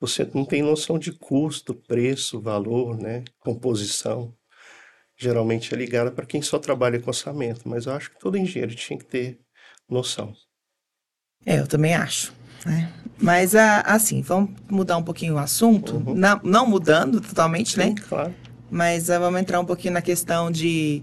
você 0.00 0.28
não 0.34 0.44
tem 0.44 0.62
noção 0.62 0.98
de 0.98 1.12
custo, 1.12 1.74
preço, 1.74 2.40
valor, 2.40 2.96
né? 2.96 3.24
Composição. 3.38 4.34
Geralmente 5.16 5.72
é 5.72 5.76
ligada 5.76 6.10
para 6.10 6.26
quem 6.26 6.42
só 6.42 6.58
trabalha 6.58 7.00
com 7.00 7.08
orçamento, 7.08 7.68
mas 7.68 7.86
eu 7.86 7.92
acho 7.92 8.10
que 8.10 8.18
todo 8.18 8.36
engenheiro 8.36 8.74
tinha 8.74 8.98
que 8.98 9.04
ter 9.04 9.40
noção. 9.88 10.34
É, 11.46 11.58
eu 11.58 11.66
também 11.66 11.94
acho. 11.94 12.34
Né? 12.64 12.90
Mas, 13.20 13.54
assim, 13.54 14.22
vamos 14.22 14.50
mudar 14.68 14.96
um 14.96 15.02
pouquinho 15.02 15.34
o 15.34 15.38
assunto, 15.38 15.96
uhum. 15.96 16.14
não, 16.14 16.40
não 16.42 16.66
mudando 16.66 17.20
totalmente, 17.20 17.78
né? 17.78 17.86
Sim, 17.86 17.94
né? 17.94 18.02
Claro. 18.08 18.34
Mas 18.70 19.08
uh, 19.08 19.20
vamos 19.20 19.40
entrar 19.40 19.60
um 19.60 19.64
pouquinho 19.64 19.94
na 19.94 20.02
questão 20.02 20.50
de 20.50 21.02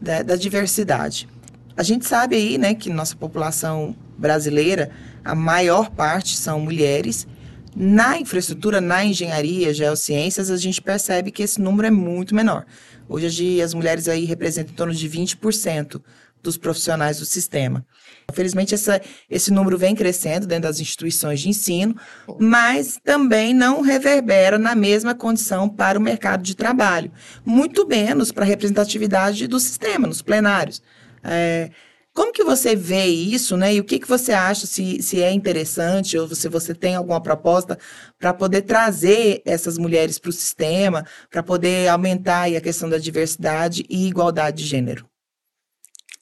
da, 0.00 0.22
da 0.22 0.36
diversidade. 0.36 1.28
A 1.76 1.82
gente 1.82 2.06
sabe 2.06 2.36
aí, 2.36 2.58
né, 2.58 2.74
que 2.74 2.90
nossa 2.90 3.16
população 3.16 3.94
brasileira, 4.18 4.90
a 5.24 5.34
maior 5.34 5.90
parte 5.90 6.36
são 6.36 6.60
mulheres. 6.60 7.26
Na 7.74 8.18
infraestrutura, 8.18 8.80
na 8.80 9.04
engenharia, 9.04 9.72
geociências, 9.72 10.50
a 10.50 10.56
gente 10.56 10.82
percebe 10.82 11.30
que 11.30 11.42
esse 11.42 11.60
número 11.60 11.88
é 11.88 11.90
muito 11.90 12.34
menor. 12.34 12.66
Hoje 13.08 13.60
as 13.62 13.72
mulheres 13.72 14.08
aí 14.08 14.24
representam 14.24 14.72
em 14.72 14.76
torno 14.76 14.94
de 14.94 15.08
20% 15.08 16.00
dos 16.42 16.56
profissionais 16.56 17.18
do 17.18 17.24
sistema. 17.24 17.86
Infelizmente, 18.30 18.74
essa, 18.74 19.00
esse 19.30 19.52
número 19.52 19.78
vem 19.78 19.94
crescendo 19.94 20.46
dentro 20.46 20.64
das 20.64 20.80
instituições 20.80 21.40
de 21.40 21.48
ensino, 21.48 21.96
mas 22.38 22.98
também 23.02 23.54
não 23.54 23.80
reverbera 23.80 24.58
na 24.58 24.74
mesma 24.74 25.14
condição 25.14 25.68
para 25.68 25.98
o 25.98 26.02
mercado 26.02 26.42
de 26.42 26.56
trabalho, 26.56 27.12
muito 27.44 27.86
menos 27.86 28.32
para 28.32 28.44
a 28.44 28.48
representatividade 28.48 29.46
do 29.46 29.60
sistema, 29.60 30.06
nos 30.06 30.22
plenários. 30.22 30.82
É, 31.22 31.70
como 32.14 32.32
que 32.32 32.44
você 32.44 32.76
vê 32.76 33.06
isso, 33.06 33.56
né? 33.56 33.74
E 33.74 33.80
o 33.80 33.84
que, 33.84 33.98
que 33.98 34.08
você 34.08 34.32
acha 34.32 34.66
se, 34.66 35.02
se 35.02 35.22
é 35.22 35.32
interessante 35.32 36.18
ou 36.18 36.28
se 36.34 36.46
você 36.46 36.74
tem 36.74 36.94
alguma 36.94 37.22
proposta 37.22 37.78
para 38.18 38.34
poder 38.34 38.62
trazer 38.62 39.40
essas 39.46 39.78
mulheres 39.78 40.18
para 40.18 40.28
o 40.28 40.32
sistema, 40.32 41.06
para 41.30 41.42
poder 41.42 41.88
aumentar 41.88 42.54
a 42.54 42.60
questão 42.60 42.88
da 42.88 42.98
diversidade 42.98 43.86
e 43.88 44.06
igualdade 44.08 44.62
de 44.62 44.68
gênero? 44.68 45.11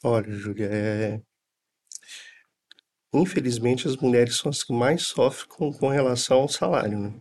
Olha, 0.02 0.32
Júlia, 0.32 0.66
é... 0.66 1.22
infelizmente 3.12 3.86
as 3.86 3.96
mulheres 3.96 4.36
são 4.36 4.50
as 4.50 4.62
que 4.64 4.72
mais 4.72 5.02
sofrem 5.02 5.48
com, 5.48 5.72
com 5.72 5.88
relação 5.88 6.40
ao 6.40 6.48
salário, 6.48 6.98
né? 6.98 7.20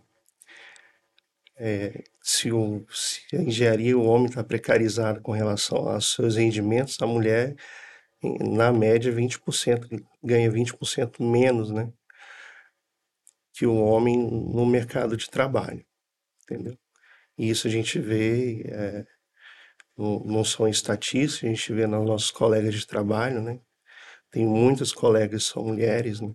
É, 1.57 2.03
se, 2.21 2.51
o, 2.53 2.85
se 2.89 3.35
a 3.35 3.41
engenharia, 3.41 3.97
o 3.97 4.05
homem 4.05 4.27
está 4.27 4.41
precarizado 4.43 5.21
com 5.21 5.33
relação 5.33 5.89
aos 5.89 6.13
seus 6.13 6.37
rendimentos, 6.37 6.97
a 7.01 7.07
mulher, 7.07 7.55
na 8.23 8.71
média, 8.71 9.11
20%, 9.11 10.01
ganha 10.23 10.49
20% 10.49 11.21
menos, 11.21 11.71
né? 11.71 11.91
Que 13.53 13.65
o 13.65 13.75
homem 13.75 14.17
no 14.17 14.65
mercado 14.65 15.17
de 15.17 15.29
trabalho, 15.29 15.85
entendeu? 16.43 16.77
E 17.37 17.49
isso 17.49 17.67
a 17.67 17.69
gente 17.69 17.99
vê 17.99 18.63
é, 18.67 19.05
não, 19.99 20.43
são 20.45 20.67
estatísticas, 20.67 21.43
a 21.43 21.53
gente 21.53 21.73
vê 21.73 21.85
nos 21.85 22.05
nossos 22.05 22.31
colegas 22.31 22.73
de 22.73 22.87
trabalho, 22.87 23.41
né? 23.41 23.59
Tem 24.31 24.45
muitas 24.47 24.93
colegas 24.93 25.43
que 25.47 25.53
são 25.53 25.65
mulheres, 25.65 26.21
né? 26.21 26.33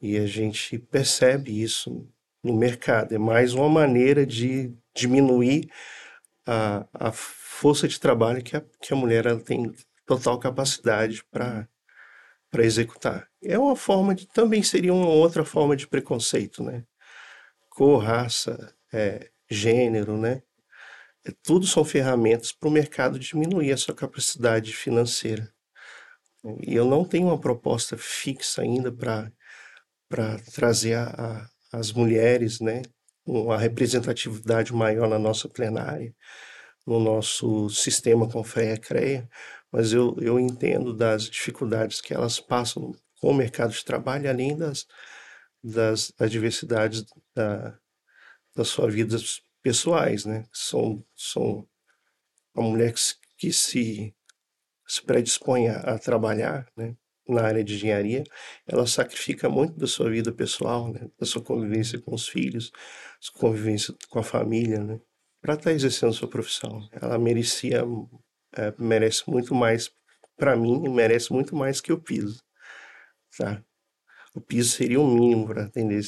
E 0.00 0.16
a 0.16 0.26
gente 0.26 0.78
percebe 0.78 1.62
isso 1.62 2.08
no 2.42 2.56
mercado. 2.56 3.14
É 3.14 3.18
mais 3.18 3.52
uma 3.52 3.68
maneira 3.68 4.24
de 4.24 4.74
diminuir 4.94 5.70
a, 6.46 6.86
a 6.94 7.12
força 7.12 7.86
de 7.86 8.00
trabalho 8.00 8.42
que 8.42 8.56
a, 8.56 8.64
que 8.80 8.94
a 8.94 8.96
mulher 8.96 9.26
ela 9.26 9.40
tem 9.40 9.70
total 10.06 10.38
capacidade 10.38 11.22
para 11.30 11.68
para 12.50 12.64
executar. 12.64 13.28
É 13.44 13.56
uma 13.56 13.76
forma 13.76 14.12
de 14.12 14.26
também 14.26 14.60
seria 14.62 14.92
uma 14.92 15.06
outra 15.06 15.44
forma 15.44 15.76
de 15.76 15.86
preconceito, 15.86 16.64
né? 16.64 16.84
Cor, 17.68 18.02
raça, 18.02 18.74
é, 18.92 19.30
gênero, 19.48 20.16
né? 20.18 20.42
É, 21.26 21.32
tudo 21.42 21.66
são 21.66 21.84
ferramentas 21.84 22.52
para 22.52 22.68
o 22.68 22.72
mercado 22.72 23.18
diminuir 23.18 23.72
a 23.72 23.76
sua 23.76 23.94
capacidade 23.94 24.72
financeira. 24.72 25.52
E 26.66 26.74
eu 26.74 26.86
não 26.86 27.04
tenho 27.04 27.26
uma 27.26 27.38
proposta 27.38 27.96
fixa 27.98 28.62
ainda 28.62 28.90
para 28.90 30.38
trazer 30.54 30.94
a, 30.94 31.48
a, 31.72 31.78
as 31.78 31.92
mulheres, 31.92 32.60
né, 32.60 32.82
uma 33.26 33.58
representatividade 33.58 34.72
maior 34.72 35.08
na 35.08 35.18
nossa 35.18 35.48
plenária, 35.48 36.14
no 36.86 36.98
nosso 36.98 37.68
sistema 37.70 38.28
com 38.28 38.42
FEA-CREA, 38.42 39.28
mas 39.70 39.92
eu, 39.92 40.16
eu 40.20 40.40
entendo 40.40 40.94
das 40.94 41.24
dificuldades 41.24 42.00
que 42.00 42.14
elas 42.14 42.40
passam 42.40 42.94
com 43.20 43.28
o 43.30 43.34
mercado 43.34 43.72
de 43.72 43.84
trabalho, 43.84 44.28
além 44.28 44.56
das, 44.56 44.86
das 45.62 46.12
adversidades 46.18 47.04
da, 47.34 47.78
das 48.56 48.68
suas 48.68 48.92
vidas 48.92 49.42
pessoais, 49.62 50.24
né? 50.24 50.46
São, 50.52 51.04
são 51.14 51.68
uma 52.54 52.68
mulher 52.68 52.92
que, 52.92 53.00
que 53.38 53.52
se, 53.52 54.14
se 54.86 55.02
predispõe 55.02 55.68
a, 55.68 55.80
a, 55.80 55.98
trabalhar, 55.98 56.70
né? 56.76 56.96
Na 57.28 57.42
área 57.42 57.62
de 57.62 57.74
engenharia, 57.74 58.24
ela 58.66 58.86
sacrifica 58.88 59.48
muito 59.48 59.78
da 59.78 59.86
sua 59.86 60.10
vida 60.10 60.32
pessoal, 60.32 60.92
né? 60.92 61.08
Da 61.18 61.24
sua 61.24 61.42
convivência 61.42 62.00
com 62.00 62.14
os 62.14 62.28
filhos, 62.28 62.72
sua 63.20 63.38
convivência 63.38 63.94
com 64.08 64.18
a 64.18 64.22
família, 64.22 64.82
né? 64.82 65.00
Para 65.40 65.54
estar 65.54 65.70
tá 65.70 65.72
exercendo 65.72 66.12
sua 66.12 66.28
profissão. 66.28 66.88
Ela 66.92 67.18
merecia, 67.18 67.82
é, 68.56 68.74
merece 68.78 69.28
muito 69.30 69.54
mais, 69.54 69.90
para 70.36 70.56
mim, 70.56 70.88
merece 70.88 71.32
muito 71.32 71.54
mais 71.54 71.80
que 71.80 71.92
o 71.92 72.00
piso, 72.00 72.42
tá? 73.38 73.62
O 74.34 74.40
piso 74.40 74.70
seria 74.70 75.00
o 75.00 75.06
mínimo 75.06 75.46
para 75.46 75.64
atender 75.64 76.00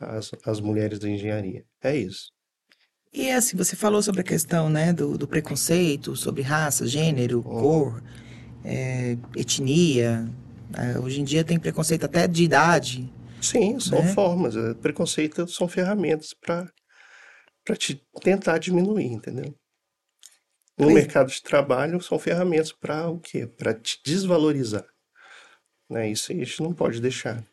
as, 0.00 0.32
as 0.44 0.60
mulheres 0.60 0.98
da 0.98 1.08
engenharia. 1.08 1.64
É 1.82 1.96
isso. 1.96 2.32
E 3.12 3.30
assim, 3.30 3.56
você 3.56 3.74
falou 3.74 4.02
sobre 4.02 4.20
a 4.20 4.24
questão 4.24 4.70
né, 4.70 4.92
do, 4.92 5.18
do 5.18 5.26
preconceito, 5.26 6.14
sobre 6.14 6.42
raça, 6.42 6.86
gênero, 6.86 7.38
uhum. 7.38 7.60
cor, 7.60 8.02
é, 8.64 9.16
etnia. 9.36 10.28
É, 10.76 10.98
hoje 10.98 11.20
em 11.20 11.24
dia 11.24 11.42
tem 11.42 11.58
preconceito 11.58 12.04
até 12.04 12.28
de 12.28 12.44
idade. 12.44 13.12
Sim, 13.42 13.80
são 13.80 14.02
né? 14.02 14.12
formas. 14.12 14.54
É, 14.54 14.74
preconceito 14.74 15.48
são 15.48 15.66
ferramentas 15.66 16.32
para 16.34 16.70
te 17.76 18.00
tentar 18.22 18.58
diminuir, 18.58 19.06
entendeu? 19.06 19.54
No 20.78 20.86
pois. 20.86 20.94
mercado 20.94 21.30
de 21.30 21.42
trabalho 21.42 22.00
são 22.00 22.18
ferramentas 22.18 22.72
para 22.72 23.08
o 23.08 23.18
quê? 23.18 23.46
Para 23.46 23.74
te 23.74 24.00
desvalorizar. 24.04 24.86
Né? 25.90 26.10
Isso 26.10 26.30
a 26.30 26.34
gente 26.34 26.62
não 26.62 26.72
pode 26.72 27.00
deixar. 27.00 27.44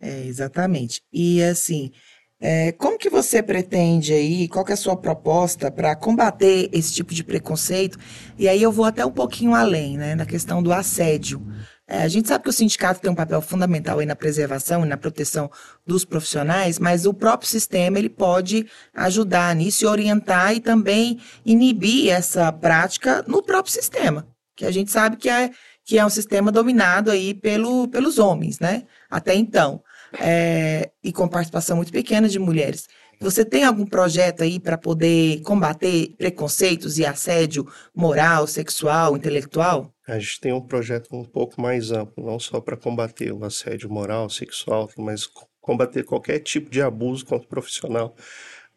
É, 0.00 0.24
exatamente. 0.24 1.02
E 1.12 1.42
assim, 1.42 1.92
é, 2.40 2.72
como 2.72 2.96
que 2.96 3.10
você 3.10 3.42
pretende 3.42 4.14
aí, 4.14 4.48
qual 4.48 4.64
que 4.64 4.72
é 4.72 4.74
a 4.74 4.76
sua 4.76 4.96
proposta 4.96 5.70
para 5.70 5.94
combater 5.94 6.70
esse 6.72 6.94
tipo 6.94 7.12
de 7.12 7.22
preconceito? 7.22 7.98
E 8.38 8.48
aí 8.48 8.62
eu 8.62 8.72
vou 8.72 8.86
até 8.86 9.04
um 9.04 9.10
pouquinho 9.10 9.54
além, 9.54 9.98
né, 9.98 10.14
na 10.14 10.24
questão 10.24 10.62
do 10.62 10.72
assédio. 10.72 11.46
É, 11.86 12.02
a 12.02 12.08
gente 12.08 12.28
sabe 12.28 12.44
que 12.44 12.48
o 12.48 12.52
sindicato 12.52 13.00
tem 13.00 13.10
um 13.10 13.14
papel 13.14 13.42
fundamental 13.42 13.98
aí 13.98 14.06
na 14.06 14.16
preservação 14.16 14.86
e 14.86 14.88
na 14.88 14.96
proteção 14.96 15.50
dos 15.86 16.04
profissionais, 16.04 16.78
mas 16.78 17.04
o 17.04 17.12
próprio 17.12 17.50
sistema 17.50 17.98
ele 17.98 18.08
pode 18.08 18.66
ajudar 18.94 19.54
nisso 19.54 19.84
e 19.84 19.88
orientar 19.88 20.54
e 20.54 20.60
também 20.60 21.20
inibir 21.44 22.10
essa 22.10 22.50
prática 22.50 23.22
no 23.26 23.42
próprio 23.42 23.74
sistema, 23.74 24.26
que 24.56 24.64
a 24.64 24.70
gente 24.70 24.90
sabe 24.90 25.16
que 25.16 25.28
é, 25.28 25.50
que 25.84 25.98
é 25.98 26.06
um 26.06 26.10
sistema 26.10 26.50
dominado 26.50 27.10
aí 27.10 27.34
pelo, 27.34 27.86
pelos 27.88 28.18
homens, 28.18 28.60
né, 28.60 28.84
até 29.10 29.34
então 29.34 29.82
é, 30.18 30.90
e 31.02 31.12
com 31.12 31.28
participação 31.28 31.76
muito 31.76 31.92
pequena 31.92 32.28
de 32.28 32.38
mulheres. 32.38 32.88
Você 33.20 33.44
tem 33.44 33.64
algum 33.64 33.84
projeto 33.84 34.42
aí 34.42 34.58
para 34.58 34.78
poder 34.78 35.42
combater 35.42 36.14
preconceitos 36.16 36.98
e 36.98 37.04
assédio 37.04 37.70
moral, 37.94 38.46
sexual, 38.46 39.14
intelectual? 39.14 39.92
A 40.08 40.18
gente 40.18 40.40
tem 40.40 40.52
um 40.54 40.60
projeto 40.60 41.14
um 41.14 41.24
pouco 41.24 41.60
mais 41.60 41.92
amplo, 41.92 42.24
não 42.24 42.38
só 42.38 42.60
para 42.60 42.78
combater 42.78 43.30
o 43.30 43.44
assédio 43.44 43.90
moral, 43.90 44.30
sexual, 44.30 44.90
mas 44.96 45.28
combater 45.60 46.02
qualquer 46.02 46.40
tipo 46.40 46.70
de 46.70 46.80
abuso 46.80 47.26
contra 47.26 47.44
o 47.44 47.50
profissional 47.50 48.16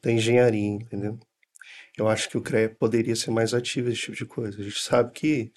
da 0.02 0.12
engenharia, 0.12 0.68
entendeu? 0.68 1.18
Eu 1.98 2.10
acho 2.10 2.30
que 2.30 2.38
o 2.38 2.42
CREA 2.42 2.70
poderia 2.70 3.16
ser 3.16 3.32
mais 3.32 3.54
ativo 3.54 3.88
nesse 3.88 4.02
tipo 4.02 4.18
de 4.18 4.26
coisa. 4.26 4.60
A 4.60 4.64
gente 4.64 4.80
sabe 4.80 5.12
que 5.14 5.52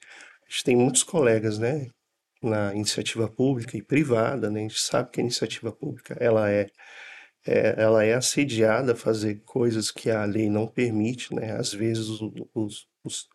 a 0.47 0.51
gente 0.51 0.65
tem 0.65 0.77
muitos 0.77 1.03
colegas, 1.03 1.59
né, 1.59 1.89
na 2.43 2.75
iniciativa 2.75 3.29
pública 3.29 3.77
e 3.77 3.83
privada, 3.83 4.51
né? 4.51 4.61
A 4.61 4.63
gente 4.63 4.81
sabe 4.81 5.11
que 5.11 5.21
a 5.21 5.23
iniciativa 5.23 5.73
pública 5.73 6.17
ela 6.21 6.51
é, 6.51 6.69
é 7.47 7.75
ela 7.79 8.05
é 8.05 8.15
assediada 8.15 8.93
a 8.93 8.97
fazer 8.97 9.43
coisas 9.45 9.91
que 9.91 10.11
a 10.11 10.25
lei 10.25 10.49
não 10.51 10.67
permite, 10.67 11.35
né? 11.35 11.53
Às 11.53 11.73
vezes 11.73 12.09
os, 12.09 12.21
os, 12.55 12.89
os, 13.05 13.29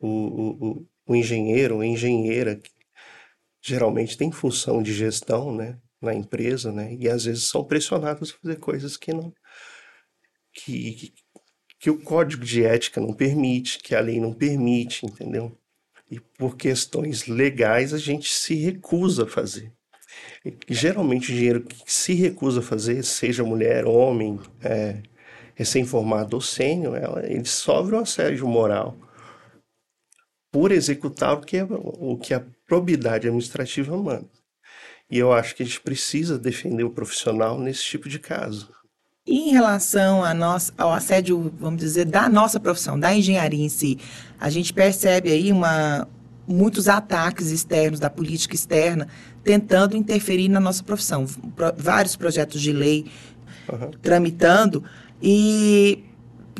o, 0.00 0.08
o, 0.08 0.86
o 1.06 1.16
engenheiro 1.16 1.76
ou 1.76 1.84
engenheira 1.84 2.60
geralmente 3.60 4.16
tem 4.16 4.30
função 4.32 4.82
de 4.82 4.92
gestão, 4.92 5.54
né? 5.54 5.78
Na 6.00 6.14
empresa, 6.14 6.72
né? 6.72 6.94
E 6.94 7.08
às 7.08 7.24
vezes 7.24 7.44
são 7.44 7.64
pressionados 7.64 8.30
a 8.30 8.38
fazer 8.40 8.56
coisas 8.56 8.96
que 8.96 9.12
não 9.12 9.32
que, 10.52 10.92
que, 10.94 11.14
que 11.78 11.90
o 11.90 12.02
código 12.02 12.44
de 12.44 12.64
ética 12.64 13.00
não 13.00 13.12
permite, 13.12 13.78
que 13.78 13.94
a 13.94 14.00
lei 14.00 14.20
não 14.20 14.32
permite, 14.32 15.06
entendeu? 15.06 15.56
E 16.10 16.20
por 16.20 16.56
questões 16.56 17.26
legais 17.26 17.92
a 17.92 17.98
gente 17.98 18.32
se 18.32 18.54
recusa 18.54 19.24
a 19.24 19.28
fazer. 19.28 19.72
E, 20.44 20.56
geralmente 20.68 21.30
o 21.30 21.34
dinheiro 21.34 21.62
que 21.62 21.92
se 21.92 22.14
recusa 22.14 22.60
a 22.60 22.62
fazer, 22.62 23.02
seja 23.04 23.44
mulher, 23.44 23.86
homem, 23.86 24.40
é, 24.62 25.02
recém-formado 25.54 26.36
ou 26.36 26.40
sênior, 26.40 26.96
ele 27.24 27.44
sofre 27.44 27.94
um 27.94 28.00
assédio 28.00 28.46
moral 28.46 28.96
por 30.50 30.72
executar 30.72 31.34
o 31.34 31.40
que, 31.40 31.58
é, 31.58 31.66
o 31.68 32.16
que 32.16 32.32
a 32.32 32.44
probidade 32.66 33.26
administrativa 33.26 33.96
manda. 33.96 34.30
E 35.10 35.18
eu 35.18 35.32
acho 35.32 35.54
que 35.54 35.62
a 35.62 35.66
gente 35.66 35.80
precisa 35.80 36.38
defender 36.38 36.84
o 36.84 36.90
profissional 36.90 37.58
nesse 37.58 37.82
tipo 37.84 38.08
de 38.08 38.18
caso. 38.18 38.72
Em 39.30 39.50
relação 39.50 40.24
a 40.24 40.34
ao 40.78 40.90
assédio, 40.90 41.52
vamos 41.60 41.78
dizer, 41.78 42.06
da 42.06 42.30
nossa 42.30 42.58
profissão, 42.58 42.98
da 42.98 43.14
engenharia 43.14 43.62
em 43.62 43.68
si, 43.68 43.98
a 44.40 44.48
gente 44.48 44.72
percebe 44.72 45.30
aí 45.30 45.52
uma, 45.52 46.08
muitos 46.46 46.88
ataques 46.88 47.50
externos, 47.50 48.00
da 48.00 48.08
política 48.08 48.54
externa, 48.54 49.06
tentando 49.44 49.94
interferir 49.94 50.48
na 50.48 50.58
nossa 50.58 50.82
profissão. 50.82 51.26
Pro, 51.54 51.74
vários 51.76 52.16
projetos 52.16 52.58
de 52.62 52.72
lei 52.72 53.04
uhum. 53.70 53.90
tramitando 54.00 54.82
e 55.22 56.02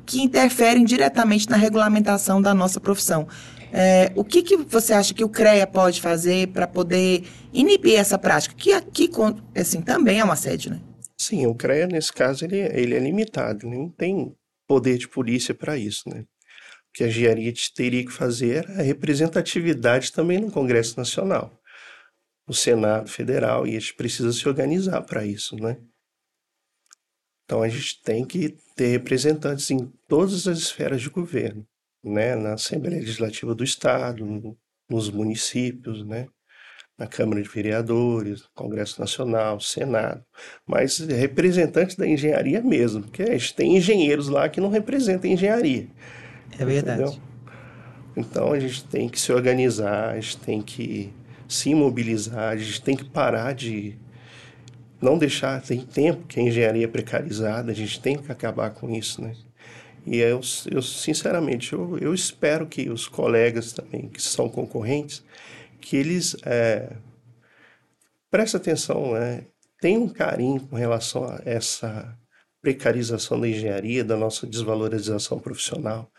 que 0.04 0.20
interferem 0.20 0.84
diretamente 0.84 1.48
na 1.48 1.56
regulamentação 1.56 2.42
da 2.42 2.52
nossa 2.52 2.78
profissão. 2.78 3.26
É, 3.72 4.12
o 4.14 4.22
que, 4.22 4.42
que 4.42 4.58
você 4.58 4.92
acha 4.92 5.14
que 5.14 5.24
o 5.24 5.28
CREA 5.30 5.66
pode 5.66 6.02
fazer 6.02 6.48
para 6.48 6.66
poder 6.66 7.24
inibir 7.50 7.98
essa 7.98 8.18
prática? 8.18 8.54
Que 8.54 8.74
aqui, 8.74 9.10
assim, 9.56 9.80
também 9.80 10.18
é 10.18 10.24
um 10.24 10.30
assédio, 10.30 10.72
né? 10.72 10.80
Sim, 11.20 11.46
o 11.46 11.54
CREA, 11.54 11.88
nesse 11.88 12.12
caso, 12.12 12.44
ele, 12.44 12.58
ele 12.58 12.94
é 12.94 12.98
limitado, 12.98 13.68
não 13.68 13.90
tem 13.90 14.36
poder 14.68 14.98
de 14.98 15.08
polícia 15.08 15.54
para 15.54 15.76
isso, 15.76 16.08
né? 16.08 16.20
O 16.20 16.92
que 16.94 17.04
a 17.04 17.08
engenharia 17.08 17.52
teria 17.74 18.04
que 18.04 18.12
fazer 18.12 18.68
é 18.70 18.80
a 18.80 18.82
representatividade 18.82 20.12
também 20.12 20.38
no 20.38 20.50
Congresso 20.50 20.96
Nacional, 20.96 21.60
no 22.46 22.54
Senado 22.54 23.10
Federal, 23.10 23.66
e 23.66 23.76
a 23.76 23.80
gente 23.80 23.94
precisa 23.94 24.32
se 24.32 24.48
organizar 24.48 25.02
para 25.02 25.26
isso, 25.26 25.56
né? 25.56 25.78
Então 27.44 27.62
a 27.62 27.68
gente 27.68 28.00
tem 28.02 28.24
que 28.24 28.56
ter 28.76 28.88
representantes 28.88 29.70
em 29.70 29.86
todas 30.06 30.46
as 30.46 30.58
esferas 30.58 31.00
de 31.00 31.10
governo, 31.10 31.66
né? 32.04 32.36
Na 32.36 32.54
Assembleia 32.54 33.00
Legislativa 33.00 33.54
do 33.54 33.64
Estado, 33.64 34.24
nos 34.88 35.10
municípios, 35.10 36.06
né? 36.06 36.28
Na 36.98 37.06
Câmara 37.06 37.40
de 37.40 37.48
Vereadores, 37.48 38.42
Congresso 38.54 39.00
Nacional, 39.00 39.60
Senado, 39.60 40.22
mas 40.66 40.98
representantes 40.98 41.94
da 41.94 42.06
engenharia 42.06 42.60
mesmo, 42.60 43.02
porque 43.02 43.22
a 43.22 43.30
gente 43.38 43.54
tem 43.54 43.76
engenheiros 43.76 44.28
lá 44.28 44.48
que 44.48 44.60
não 44.60 44.68
representam 44.68 45.30
a 45.30 45.34
engenharia. 45.34 45.86
É 46.58 46.64
verdade. 46.64 47.02
Entendeu? 47.02 47.22
Então 48.16 48.52
a 48.52 48.58
gente 48.58 48.84
tem 48.84 49.08
que 49.08 49.20
se 49.20 49.32
organizar, 49.32 50.10
a 50.10 50.20
gente 50.20 50.38
tem 50.38 50.60
que 50.60 51.12
se 51.46 51.72
mobilizar, 51.72 52.52
a 52.52 52.56
gente 52.56 52.82
tem 52.82 52.96
que 52.96 53.04
parar 53.04 53.54
de 53.54 53.96
não 55.00 55.16
deixar, 55.16 55.62
tem 55.62 55.80
tempo 55.80 56.26
que 56.26 56.40
a 56.40 56.42
engenharia 56.42 56.84
é 56.84 56.88
precarizada, 56.88 57.70
a 57.70 57.74
gente 57.74 58.00
tem 58.00 58.18
que 58.18 58.32
acabar 58.32 58.70
com 58.70 58.90
isso, 58.90 59.22
né? 59.22 59.34
E 60.04 60.18
eu, 60.18 60.40
eu 60.70 60.82
sinceramente, 60.82 61.72
eu, 61.72 61.96
eu 61.98 62.12
espero 62.12 62.66
que 62.66 62.88
os 62.90 63.06
colegas 63.06 63.72
também, 63.72 64.08
que 64.08 64.20
são 64.20 64.48
concorrentes, 64.48 65.22
que 65.80 65.96
eles 65.96 66.36
é, 66.44 66.96
prestem 68.30 68.60
atenção, 68.60 69.12
né? 69.12 69.46
tenham 69.80 70.04
um 70.04 70.08
carinho 70.08 70.60
com 70.66 70.76
relação 70.76 71.24
a 71.24 71.40
essa 71.44 72.16
precarização 72.60 73.40
da 73.40 73.48
engenharia, 73.48 74.04
da 74.04 74.16
nossa 74.16 74.46
desvalorização 74.46 75.38
profissional, 75.38 76.10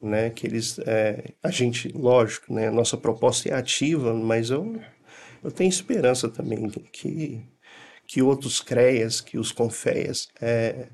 né? 0.00 0.30
Que 0.30 0.46
eles, 0.46 0.78
é, 0.80 1.34
a 1.42 1.50
gente, 1.50 1.88
lógico, 1.88 2.52
né? 2.52 2.70
Nossa 2.70 2.96
proposta 2.96 3.48
é 3.48 3.54
ativa, 3.54 4.14
mas 4.14 4.50
eu, 4.50 4.80
eu 5.42 5.50
tenho 5.50 5.68
esperança 5.68 6.28
também 6.28 6.68
que 6.92 7.44
que 8.08 8.22
outros 8.22 8.60
CREAs, 8.60 9.20
que 9.20 9.38
os 9.38 9.52
CONFEAs, 9.52 10.28
é, 10.40 10.88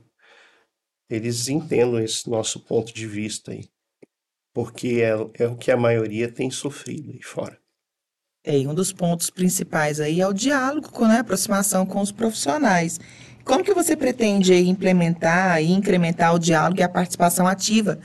eles 1.09 1.49
entendam 1.49 2.01
esse 2.01 2.29
nosso 2.29 2.59
ponto 2.59 2.93
de 2.93 3.07
vista 3.07 3.53
aí, 3.53 3.69
porque 4.53 5.01
é, 5.01 5.45
é 5.45 5.47
o 5.47 5.57
que 5.57 5.71
a 5.71 5.77
maioria 5.77 6.31
tem 6.31 6.51
sofrido 6.51 7.13
aí 7.13 7.23
fora. 7.23 7.57
É, 8.47 8.59
um 8.69 8.75
dos 8.75 8.93
pontos 8.93 9.31
principais 9.31 10.01
aí 10.01 10.21
é 10.21 10.29
o 10.29 10.33
diálogo, 10.35 11.07
né, 11.09 11.17
a 11.17 11.21
aproximação 11.21 11.87
com 11.87 12.03
os 12.03 12.13
profissionais. 12.13 13.01
Como 13.43 13.65
que 13.65 13.73
você 13.73 13.97
pretende 13.97 14.55
implementar 14.55 15.63
e 15.63 15.73
incrementar 15.73 16.35
o 16.35 16.39
diálogo 16.39 16.79
e 16.79 16.83
a 16.83 16.89
participação 16.89 17.47
ativa 17.49 17.99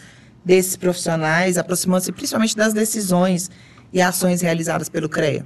desses 0.44 0.78
profissionais, 0.78 1.58
aproximando-se 1.58 2.14
principalmente 2.14 2.56
das 2.56 2.74
decisões 2.74 3.52
e 3.92 4.02
ações 4.02 4.42
realizadas 4.42 4.88
pelo 4.88 5.10
CREA? 5.10 5.46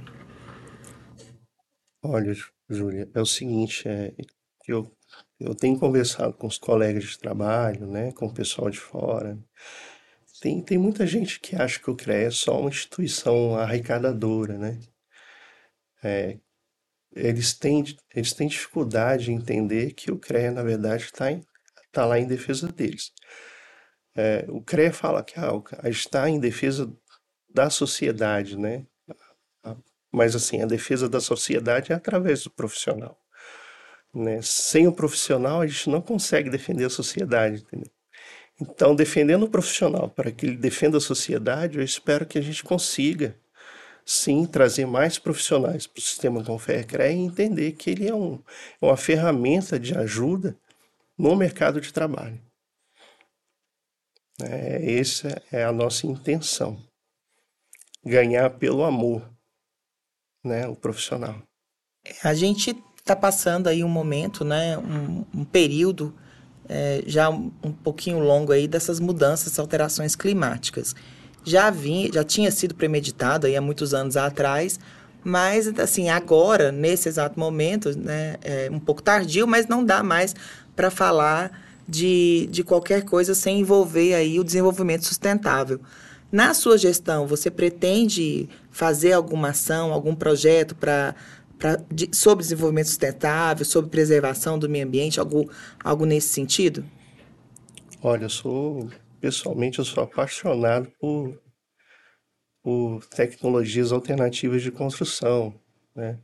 Olha, 2.00 2.32
Júlia, 2.70 3.10
é 3.12 3.20
o 3.20 3.26
seguinte, 3.26 3.88
é, 3.88 4.12
eu, 4.68 4.88
eu 5.40 5.56
tenho 5.56 5.76
conversado 5.76 6.34
com 6.34 6.46
os 6.46 6.58
colegas 6.58 7.04
de 7.04 7.18
trabalho, 7.18 7.86
né, 7.86 8.12
com 8.12 8.26
o 8.26 8.32
pessoal 8.32 8.70
de 8.70 8.78
fora, 8.78 9.36
tem, 10.44 10.60
tem 10.60 10.76
muita 10.76 11.06
gente 11.06 11.40
que 11.40 11.56
acha 11.56 11.80
que 11.80 11.90
o 11.90 11.96
CREA 11.96 12.26
é 12.26 12.30
só 12.30 12.60
uma 12.60 12.68
instituição 12.68 13.56
arrecadadora, 13.56 14.58
né? 14.58 14.78
É, 16.02 16.38
eles, 17.12 17.54
têm, 17.54 17.82
eles 18.14 18.34
têm 18.34 18.46
dificuldade 18.46 19.32
em 19.32 19.36
entender 19.36 19.94
que 19.94 20.12
o 20.12 20.18
CREA, 20.18 20.50
na 20.50 20.62
verdade, 20.62 21.04
está 21.04 21.28
tá 21.90 22.04
lá 22.04 22.18
em 22.18 22.26
defesa 22.26 22.68
deles. 22.68 23.10
É, 24.14 24.44
o 24.50 24.60
CREA 24.60 24.92
fala 24.92 25.24
que 25.24 25.32
ah, 25.40 25.88
está 25.88 26.28
em 26.28 26.38
defesa 26.38 26.94
da 27.48 27.70
sociedade, 27.70 28.58
né? 28.58 28.86
Mas, 30.12 30.36
assim, 30.36 30.60
a 30.60 30.66
defesa 30.66 31.08
da 31.08 31.20
sociedade 31.20 31.90
é 31.90 31.94
através 31.94 32.44
do 32.44 32.50
profissional. 32.50 33.18
Né? 34.12 34.42
Sem 34.42 34.86
o 34.86 34.92
profissional, 34.92 35.62
a 35.62 35.66
gente 35.66 35.88
não 35.88 36.02
consegue 36.02 36.50
defender 36.50 36.84
a 36.84 36.90
sociedade, 36.90 37.62
entendeu? 37.62 37.93
Então, 38.60 38.94
defendendo 38.94 39.44
o 39.44 39.50
profissional 39.50 40.08
para 40.08 40.30
que 40.30 40.46
ele 40.46 40.56
defenda 40.56 40.98
a 40.98 41.00
sociedade, 41.00 41.78
eu 41.78 41.84
espero 41.84 42.24
que 42.24 42.38
a 42.38 42.42
gente 42.42 42.62
consiga, 42.62 43.36
sim, 44.04 44.46
trazer 44.46 44.86
mais 44.86 45.18
profissionais 45.18 45.86
para 45.86 45.98
o 45.98 46.02
sistema 46.02 46.44
Confere 46.44 46.86
e 47.10 47.12
entender 47.12 47.72
que 47.72 47.90
ele 47.90 48.08
é 48.08 48.14
um, 48.14 48.40
é 48.80 48.86
uma 48.86 48.96
ferramenta 48.96 49.78
de 49.78 49.96
ajuda 49.96 50.56
no 51.18 51.34
mercado 51.34 51.80
de 51.80 51.92
trabalho. 51.92 52.40
É, 54.42 54.98
essa 54.98 55.42
é 55.50 55.64
a 55.64 55.72
nossa 55.72 56.06
intenção. 56.06 56.80
Ganhar 58.04 58.50
pelo 58.50 58.84
amor, 58.84 59.28
né, 60.44 60.66
o 60.68 60.76
profissional. 60.76 61.42
A 62.22 62.34
gente 62.34 62.76
está 62.98 63.16
passando 63.16 63.68
aí 63.68 63.82
um 63.82 63.88
momento, 63.88 64.44
né, 64.44 64.76
um, 64.78 65.24
um 65.34 65.44
período 65.44 66.14
é, 66.68 67.02
já 67.06 67.28
um, 67.28 67.50
pouquinho 67.82 68.18
longo 68.18 68.52
aí 68.52 68.66
dessas 68.66 69.00
mudanças, 69.00 69.58
alterações 69.58 70.16
climáticas. 70.16 70.94
Já, 71.44 71.70
vinha, 71.70 72.10
já 72.12 72.24
tinha 72.24 72.50
sido 72.50 72.74
premeditado 72.74 73.46
aí 73.46 73.56
há 73.56 73.60
muitos 73.60 73.92
anos 73.92 74.16
atrás, 74.16 74.78
mas 75.22 75.68
assim 75.78 76.08
agora 76.08 76.72
nesse 76.72 77.08
exato 77.08 77.38
momento, 77.38 77.96
né, 77.98 78.36
é 78.42 78.68
um 78.70 78.80
pouco 78.80 79.02
tardio, 79.02 79.46
mas 79.46 79.66
não 79.66 79.84
dá 79.84 80.02
mais 80.02 80.34
para 80.74 80.90
falar 80.90 81.50
de, 81.86 82.48
de 82.50 82.64
qualquer 82.64 83.04
coisa 83.04 83.34
sem 83.34 83.60
envolver 83.60 84.14
aí 84.14 84.40
o 84.40 84.44
desenvolvimento 84.44 85.04
sustentável. 85.04 85.80
Na 86.32 86.52
sua 86.52 86.76
gestão, 86.76 87.26
você 87.26 87.50
pretende 87.50 88.48
fazer 88.70 89.12
alguma 89.12 89.50
ação, 89.50 89.92
algum 89.92 90.14
projeto 90.14 90.74
para 90.74 91.14
pra, 91.58 91.76
de, 91.90 92.08
sobre 92.14 92.42
desenvolvimento 92.42 92.86
sustentável, 92.86 93.64
sobre 93.64 93.90
preservação 93.90 94.58
do 94.58 94.68
meio 94.68 94.86
ambiente, 94.86 95.20
algo, 95.20 95.50
algo 95.82 96.04
nesse 96.04 96.28
sentido? 96.28 96.84
Olha, 98.02 98.24
eu 98.24 98.30
sou, 98.30 98.90
pessoalmente, 99.20 99.78
eu 99.78 99.84
sou 99.84 100.04
apaixonado 100.04 100.90
por, 101.00 101.40
por 102.62 103.04
tecnologias 103.06 103.92
alternativas 103.92 104.62
de 104.62 104.70
construção, 104.70 105.54
né? 105.94 106.18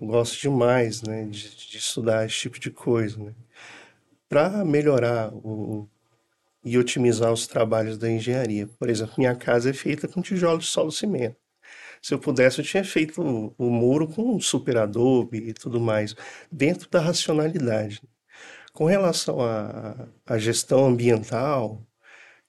Gosto 0.00 0.40
demais, 0.40 1.02
né, 1.02 1.24
de, 1.24 1.68
de 1.68 1.76
estudar 1.76 2.26
esse 2.26 2.36
tipo 2.36 2.58
de 2.58 2.70
coisa, 2.70 3.22
né? 3.22 3.34
Para 4.28 4.64
melhorar 4.64 5.32
o, 5.32 5.88
e 6.64 6.78
otimizar 6.78 7.32
os 7.32 7.46
trabalhos 7.46 7.98
da 7.98 8.10
engenharia. 8.10 8.68
Por 8.78 8.88
exemplo, 8.88 9.14
minha 9.18 9.34
casa 9.34 9.70
é 9.70 9.72
feita 9.72 10.06
com 10.06 10.22
tijolos 10.22 10.64
de 10.64 10.70
solo 10.70 10.92
cimento. 10.92 11.36
Se 12.02 12.14
eu 12.14 12.18
pudesse, 12.18 12.60
eu 12.60 12.64
tinha 12.64 12.84
feito 12.84 13.22
o, 13.22 13.54
o 13.56 13.70
muro 13.70 14.08
com 14.08 14.40
super 14.40 14.76
adobe 14.76 15.38
e 15.38 15.54
tudo 15.54 15.80
mais, 15.80 16.16
dentro 16.50 16.90
da 16.90 17.00
racionalidade. 17.00 18.02
Com 18.72 18.86
relação 18.86 19.38
à 20.26 20.38
gestão 20.38 20.86
ambiental, 20.86 21.86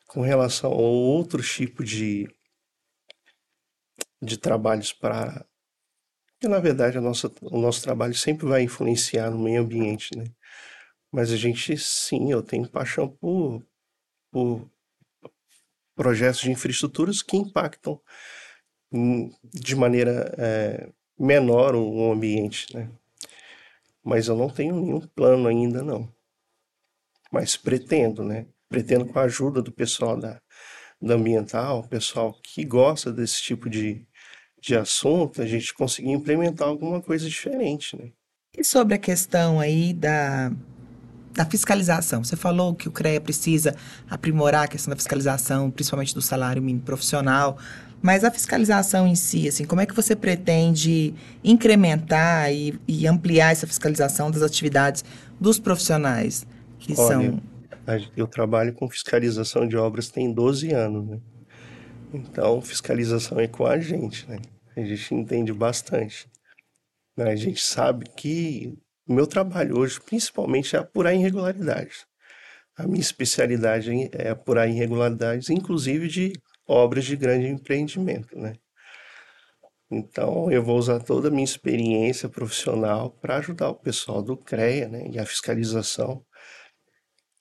com 0.07 0.21
relação 0.21 0.71
a 0.71 0.75
outro 0.75 1.43
tipo 1.43 1.83
de, 1.83 2.27
de 4.21 4.37
trabalhos 4.37 4.91
para. 4.93 5.45
Porque, 6.33 6.47
na 6.47 6.59
verdade, 6.59 6.97
a 6.97 7.01
nossa, 7.01 7.31
o 7.41 7.59
nosso 7.59 7.81
trabalho 7.83 8.15
sempre 8.15 8.47
vai 8.47 8.63
influenciar 8.63 9.29
no 9.31 9.39
meio 9.39 9.61
ambiente, 9.61 10.17
né? 10.17 10.25
Mas 11.11 11.31
a 11.31 11.37
gente, 11.37 11.77
sim, 11.77 12.31
eu 12.31 12.41
tenho 12.41 12.67
paixão 12.67 13.07
por, 13.09 13.63
por 14.31 14.69
projetos 15.95 16.41
de 16.41 16.51
infraestruturas 16.51 17.21
que 17.21 17.37
impactam 17.37 18.01
de 19.53 19.75
maneira 19.75 20.33
é, 20.37 20.89
menor 21.19 21.75
o 21.75 22.11
ambiente, 22.11 22.73
né? 22.75 22.89
Mas 24.03 24.27
eu 24.27 24.35
não 24.35 24.49
tenho 24.49 24.75
nenhum 24.75 24.99
plano 24.99 25.47
ainda, 25.47 25.81
não. 25.81 26.07
Mas 27.31 27.55
pretendo, 27.55 28.23
né? 28.23 28.45
Pretendo 28.69 29.05
com 29.05 29.17
a 29.17 29.23
ajuda 29.23 29.61
do 29.61 29.71
pessoal 29.71 30.19
da, 30.19 30.41
da 31.01 31.15
ambiental, 31.15 31.87
pessoal 31.87 32.33
que 32.43 32.63
gosta 32.63 33.11
desse 33.11 33.41
tipo 33.41 33.69
de, 33.69 34.05
de 34.61 34.75
assunto, 34.75 35.41
a 35.41 35.45
gente 35.45 35.73
conseguir 35.73 36.11
implementar 36.11 36.67
alguma 36.67 37.01
coisa 37.01 37.27
diferente, 37.27 37.97
né? 37.97 38.11
E 38.55 38.63
sobre 38.63 38.93
a 38.93 38.99
questão 38.99 39.59
aí 39.59 39.93
da, 39.93 40.51
da 41.31 41.45
fiscalização. 41.45 42.23
Você 42.23 42.35
falou 42.35 42.75
que 42.75 42.87
o 42.87 42.91
CREA 42.91 43.19
precisa 43.19 43.75
aprimorar 44.07 44.65
a 44.65 44.67
questão 44.67 44.91
da 44.91 44.95
fiscalização, 44.95 45.71
principalmente 45.71 46.13
do 46.13 46.21
salário 46.21 46.61
mínimo 46.61 46.85
profissional. 46.85 47.57
Mas 48.03 48.25
a 48.25 48.29
fiscalização 48.29 49.07
em 49.07 49.15
si, 49.15 49.47
assim, 49.47 49.63
como 49.63 49.79
é 49.79 49.85
que 49.85 49.95
você 49.95 50.13
pretende 50.13 51.15
incrementar 51.41 52.51
e, 52.51 52.77
e 52.85 53.07
ampliar 53.07 53.53
essa 53.53 53.65
fiscalização 53.65 54.29
das 54.29 54.41
atividades 54.41 55.05
dos 55.39 55.57
profissionais 55.57 56.45
que 56.79 56.93
Olha, 56.97 57.07
são... 57.07 57.41
Eu 58.15 58.27
trabalho 58.27 58.73
com 58.73 58.89
fiscalização 58.89 59.65
de 59.65 59.77
obras 59.77 60.09
tem 60.09 60.33
12 60.33 60.71
anos, 60.73 61.07
né? 61.07 61.19
Então, 62.13 62.61
fiscalização 62.61 63.39
é 63.39 63.47
com 63.47 63.65
a 63.65 63.79
gente, 63.79 64.29
né? 64.29 64.37
A 64.75 64.81
gente 64.81 65.15
entende 65.15 65.53
bastante. 65.53 66.27
Né? 67.15 67.31
A 67.31 67.35
gente 67.37 67.61
sabe 67.61 68.05
que 68.17 68.77
o 69.07 69.13
meu 69.13 69.25
trabalho 69.25 69.77
hoje, 69.77 69.99
principalmente, 70.01 70.75
é 70.75 70.79
apurar 70.79 71.13
irregularidades. 71.13 72.05
A 72.75 72.85
minha 72.85 72.99
especialidade 72.99 73.89
é 74.11 74.29
apurar 74.29 74.67
irregularidades, 74.67 75.49
inclusive 75.49 76.07
de 76.09 76.33
obras 76.67 77.05
de 77.05 77.15
grande 77.15 77.47
empreendimento, 77.47 78.37
né? 78.37 78.57
Então, 79.91 80.51
eu 80.51 80.63
vou 80.63 80.77
usar 80.77 80.99
toda 80.99 81.27
a 81.27 81.31
minha 81.31 81.43
experiência 81.43 82.27
profissional 82.27 83.11
para 83.11 83.37
ajudar 83.37 83.69
o 83.69 83.75
pessoal 83.75 84.23
do 84.23 84.35
CREA 84.35 84.87
né, 84.87 85.07
e 85.11 85.19
a 85.19 85.25
fiscalização 85.25 86.25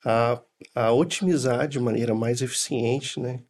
a, 0.04 0.42
a 0.74 0.92
otimizar 0.92 1.66
de 1.66 1.80
maneira 1.80 2.14
mais 2.14 2.42
eficiente 2.42 3.18
né, 3.18 3.42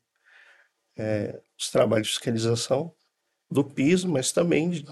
é, 0.96 1.40
os 1.58 1.70
trabalhos 1.70 2.08
de 2.08 2.12
fiscalização 2.14 2.94
do 3.50 3.64
piso, 3.64 4.08
mas 4.08 4.32
também 4.32 4.70
de, 4.70 4.84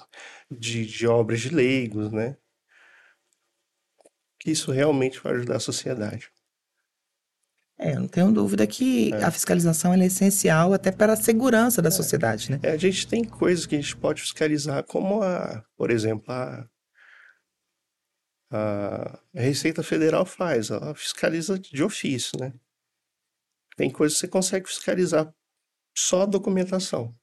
de, 0.51 0.87
de 0.87 1.07
obras 1.07 1.41
de 1.41 1.51
leigos, 1.51 2.13
né? 2.13 2.37
Que 4.39 4.51
isso 4.51 4.71
realmente 4.71 5.21
vai 5.21 5.35
ajudar 5.35 5.57
a 5.57 5.61
sociedade. 5.61 6.31
É, 7.83 7.95
eu 7.95 8.01
não 8.01 8.09
tenho 8.09 8.31
dúvida 8.31 8.67
que 8.67 9.11
é. 9.15 9.25
a 9.25 9.31
fiscalização 9.31 9.95
é 9.95 10.05
essencial 10.05 10.75
até 10.75 10.93
para 10.93 11.15
a 11.15 11.17
segurança 11.17 11.81
da 11.81 11.89
é. 11.89 11.91
sociedade, 11.91 12.51
né? 12.51 12.61
É, 12.63 12.73
a 12.73 12.77
gente 12.77 13.07
tem 13.07 13.25
coisas 13.25 13.65
que 13.65 13.75
a 13.75 13.81
gente 13.81 13.97
pode 13.97 14.21
fiscalizar, 14.21 14.85
como 14.85 15.23
a, 15.23 15.65
por 15.79 15.91
exemplo, 15.91 16.27
a, 16.29 16.69
a 18.51 19.21
Receita 19.33 19.83
Federal 19.83 20.27
faz, 20.27 20.69
ela 20.69 20.95
fiscaliza 20.95 21.59
de 21.59 21.83
ofício, 21.83 22.39
né? 22.39 22.53
Tem 23.79 23.89
coisas 23.89 24.19
que 24.19 24.27
você 24.27 24.29
consegue 24.29 24.69
fiscalizar 24.69 25.33
só 25.97 26.25
a 26.25 26.27
documentação, 26.27 27.17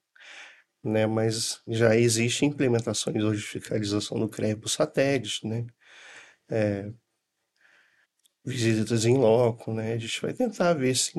né? 0.84 1.06
Mas 1.06 1.62
já 1.68 1.96
existem 1.96 2.50
implementações 2.50 3.24
hoje 3.24 3.42
de 3.42 3.48
fiscalização 3.48 4.20
do 4.20 4.28
por 4.28 4.70
satélite, 4.70 5.46
né? 5.46 5.68
É, 6.50 6.92
visitas 8.48 9.04
em 9.04 9.18
loco, 9.18 9.74
né? 9.74 9.94
A 9.94 9.98
gente 9.98 10.22
vai 10.22 10.34
tentar 10.34 10.74
ver 10.74 10.96
se, 10.96 11.14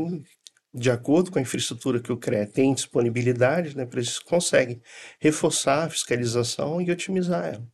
de 0.73 0.91
acordo 0.91 1.31
com 1.31 1.39
a 1.39 1.43
infraestrutura 1.43 2.01
que 2.01 2.11
o 2.11 2.17
CREA 2.17 2.47
tem 2.47 2.73
disponibilidade, 2.73 3.77
né, 3.77 3.85
para 3.85 4.01
eles 4.01 4.19
conseguem 4.19 4.81
reforçar 5.21 5.85
a 5.85 5.91
fiscalização 5.91 6.81
e 6.81 6.91
otimizar 6.91 7.45
ela. 7.45 7.69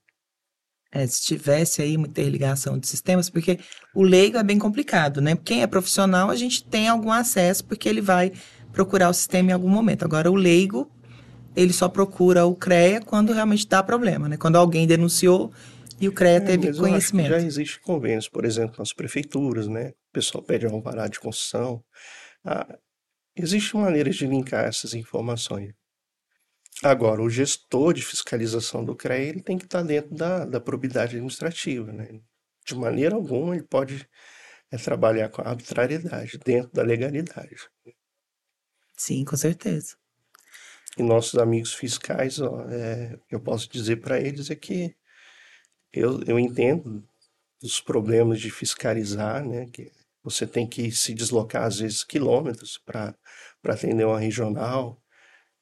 É, 0.90 1.06
se 1.06 1.22
tivesse 1.22 1.82
aí 1.82 1.96
uma 1.96 2.06
interligação 2.06 2.78
de 2.78 2.86
sistemas, 2.86 3.30
porque 3.30 3.58
o 3.94 4.02
leigo 4.02 4.38
é 4.38 4.42
bem 4.42 4.58
complicado, 4.58 5.20
né? 5.20 5.36
Quem 5.36 5.62
é 5.62 5.66
profissional, 5.66 6.30
a 6.30 6.36
gente 6.36 6.64
tem 6.64 6.88
algum 6.88 7.10
acesso, 7.10 7.64
porque 7.64 7.88
ele 7.88 8.00
vai 8.00 8.32
procurar 8.72 9.08
o 9.08 9.14
sistema 9.14 9.50
em 9.50 9.52
algum 9.52 9.68
momento. 9.68 10.04
Agora, 10.04 10.30
o 10.30 10.36
leigo, 10.36 10.88
ele 11.56 11.72
só 11.72 11.88
procura 11.88 12.46
o 12.46 12.54
CREA 12.54 13.00
quando 13.00 13.32
realmente 13.32 13.66
dá 13.66 13.82
problema, 13.82 14.28
né? 14.28 14.36
Quando 14.36 14.56
alguém 14.56 14.86
denunciou 14.86 15.52
e 16.00 16.09
o 16.09 16.12
CREA 16.12 16.37
é, 16.37 16.40
teve 16.40 16.72
conhecimento. 16.76 17.28
já 17.28 17.38
existe 17.38 17.80
convênios, 17.80 18.28
por 18.28 18.44
exemplo, 18.44 18.76
com 18.76 18.83
as 18.83 18.92
prefeituras, 18.92 19.68
né? 19.68 19.90
O 19.90 20.12
pessoal 20.12 20.42
pede 20.42 20.66
um 20.66 20.74
alvará 20.74 21.07
de 21.07 21.20
construção. 21.20 21.85
Ah, 22.44 22.78
existe 23.37 23.76
maneiras 23.76 24.16
de 24.16 24.26
linkar 24.26 24.64
essas 24.64 24.94
informações. 24.94 25.72
Agora, 26.83 27.22
o 27.22 27.30
gestor 27.30 27.94
de 27.94 28.02
fiscalização 28.02 28.85
do 28.85 28.96
CREA 28.96 29.28
ele 29.28 29.42
tem 29.42 29.57
que 29.57 29.64
estar 29.64 29.83
dentro 29.83 30.14
da, 30.14 30.44
da 30.44 30.61
probidade 30.61 31.14
administrativa. 31.14 31.92
Né? 31.92 32.20
De 32.66 32.74
maneira 32.74 33.14
alguma, 33.14 33.54
ele 33.54 33.64
pode 33.64 34.09
é, 34.70 34.76
trabalhar 34.76 35.28
com 35.28 35.42
a 35.42 35.50
arbitrariedade, 35.50 36.38
dentro 36.44 36.72
da 36.72 36.83
legalidade. 36.83 37.57
Sim, 38.96 39.24
com 39.24 39.37
certeza. 39.37 39.96
E 40.98 41.02
nossos 41.02 41.38
amigos 41.38 41.74
fiscais, 41.74 42.40
ó, 42.40 42.64
é, 42.68 43.18
eu 43.30 43.40
posso 43.40 43.68
dizer 43.68 43.96
para 43.96 44.20
eles 44.20 44.50
é 44.50 44.54
que 44.54 44.94
eu, 46.00 46.22
eu 46.26 46.38
entendo 46.38 47.02
os 47.62 47.80
problemas 47.80 48.40
de 48.40 48.50
fiscalizar, 48.50 49.44
né? 49.46 49.66
Que 49.72 49.90
você 50.22 50.46
tem 50.46 50.66
que 50.66 50.90
se 50.90 51.14
deslocar, 51.14 51.64
às 51.64 51.78
vezes, 51.78 52.04
quilômetros 52.04 52.78
para 52.78 53.14
atender 53.64 54.04
uma 54.04 54.18
regional, 54.18 55.00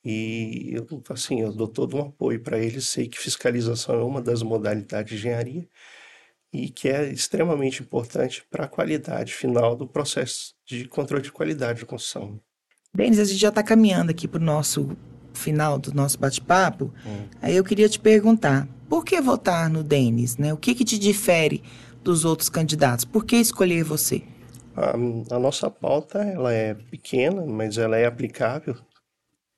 e 0.05 0.73
eu, 0.75 0.87
assim, 1.11 1.41
eu 1.41 1.53
dou 1.53 1.69
todo 1.69 1.97
um 1.97 2.01
apoio 2.01 2.41
para 2.41 2.59
eles, 2.59 2.89
sei 2.89 3.09
que 3.09 3.19
fiscalização 3.19 3.95
é 3.95 4.03
uma 4.03 4.21
das 4.21 4.43
modalidades 4.43 5.11
de 5.11 5.17
engenharia 5.17 5.69
e 6.53 6.69
que 6.69 6.89
é 6.89 7.09
extremamente 7.11 7.83
importante 7.83 8.45
para 8.51 8.65
a 8.65 8.69
qualidade 8.69 9.33
final 9.33 9.77
do 9.77 9.87
processo 9.87 10.55
de 10.67 10.87
controle 10.87 11.23
de 11.23 11.33
qualidade 11.33 11.79
de 11.79 11.87
construção. 11.87 12.39
Denis, 12.93 13.19
a 13.19 13.25
gente 13.25 13.39
já 13.39 13.49
está 13.49 13.63
caminhando 13.63 14.11
aqui 14.11 14.29
para 14.29 14.41
o 14.41 14.45
nosso 14.45 14.95
final 15.33 15.79
do 15.79 15.95
nosso 15.95 16.19
bate-papo. 16.19 16.93
Hum. 17.07 17.27
Aí 17.41 17.57
eu 17.57 17.65
queria 17.65 17.89
te 17.89 17.99
perguntar, 17.99 18.69
por 18.93 19.07
que 19.07 19.19
votar 19.23 19.71
no 19.71 19.83
Denis? 19.83 20.37
Né? 20.37 20.53
O 20.53 20.57
que, 20.59 20.75
que 20.75 20.85
te 20.85 20.99
difere 20.99 21.63
dos 22.03 22.27
outros 22.27 22.51
candidatos? 22.51 23.07
Por 23.07 23.25
que 23.25 23.37
escolher 23.37 23.83
você? 23.83 24.23
A, 24.77 24.91
a 25.35 25.39
nossa 25.39 25.71
pauta 25.71 26.23
ela 26.23 26.53
é 26.53 26.75
pequena, 26.75 27.47
mas 27.47 27.79
ela 27.79 27.97
é 27.97 28.05
aplicável 28.05 28.77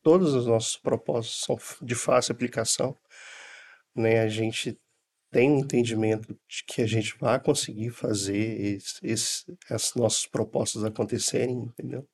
todas 0.04 0.34
as 0.34 0.46
nossas 0.46 0.76
propostas 0.76 1.40
são 1.40 1.58
de 1.82 1.94
fácil 1.96 2.32
aplicação, 2.32 2.96
né? 3.96 4.20
A 4.20 4.28
gente 4.28 4.78
tem 5.32 5.50
um 5.50 5.58
entendimento 5.58 6.28
de 6.48 6.62
que 6.68 6.82
a 6.82 6.86
gente 6.86 7.16
vai 7.18 7.40
conseguir 7.40 7.90
fazer 7.90 8.78
as 9.68 9.94
nossas 9.96 10.26
propostas 10.26 10.84
acontecerem, 10.84 11.56
entendeu? 11.56 12.06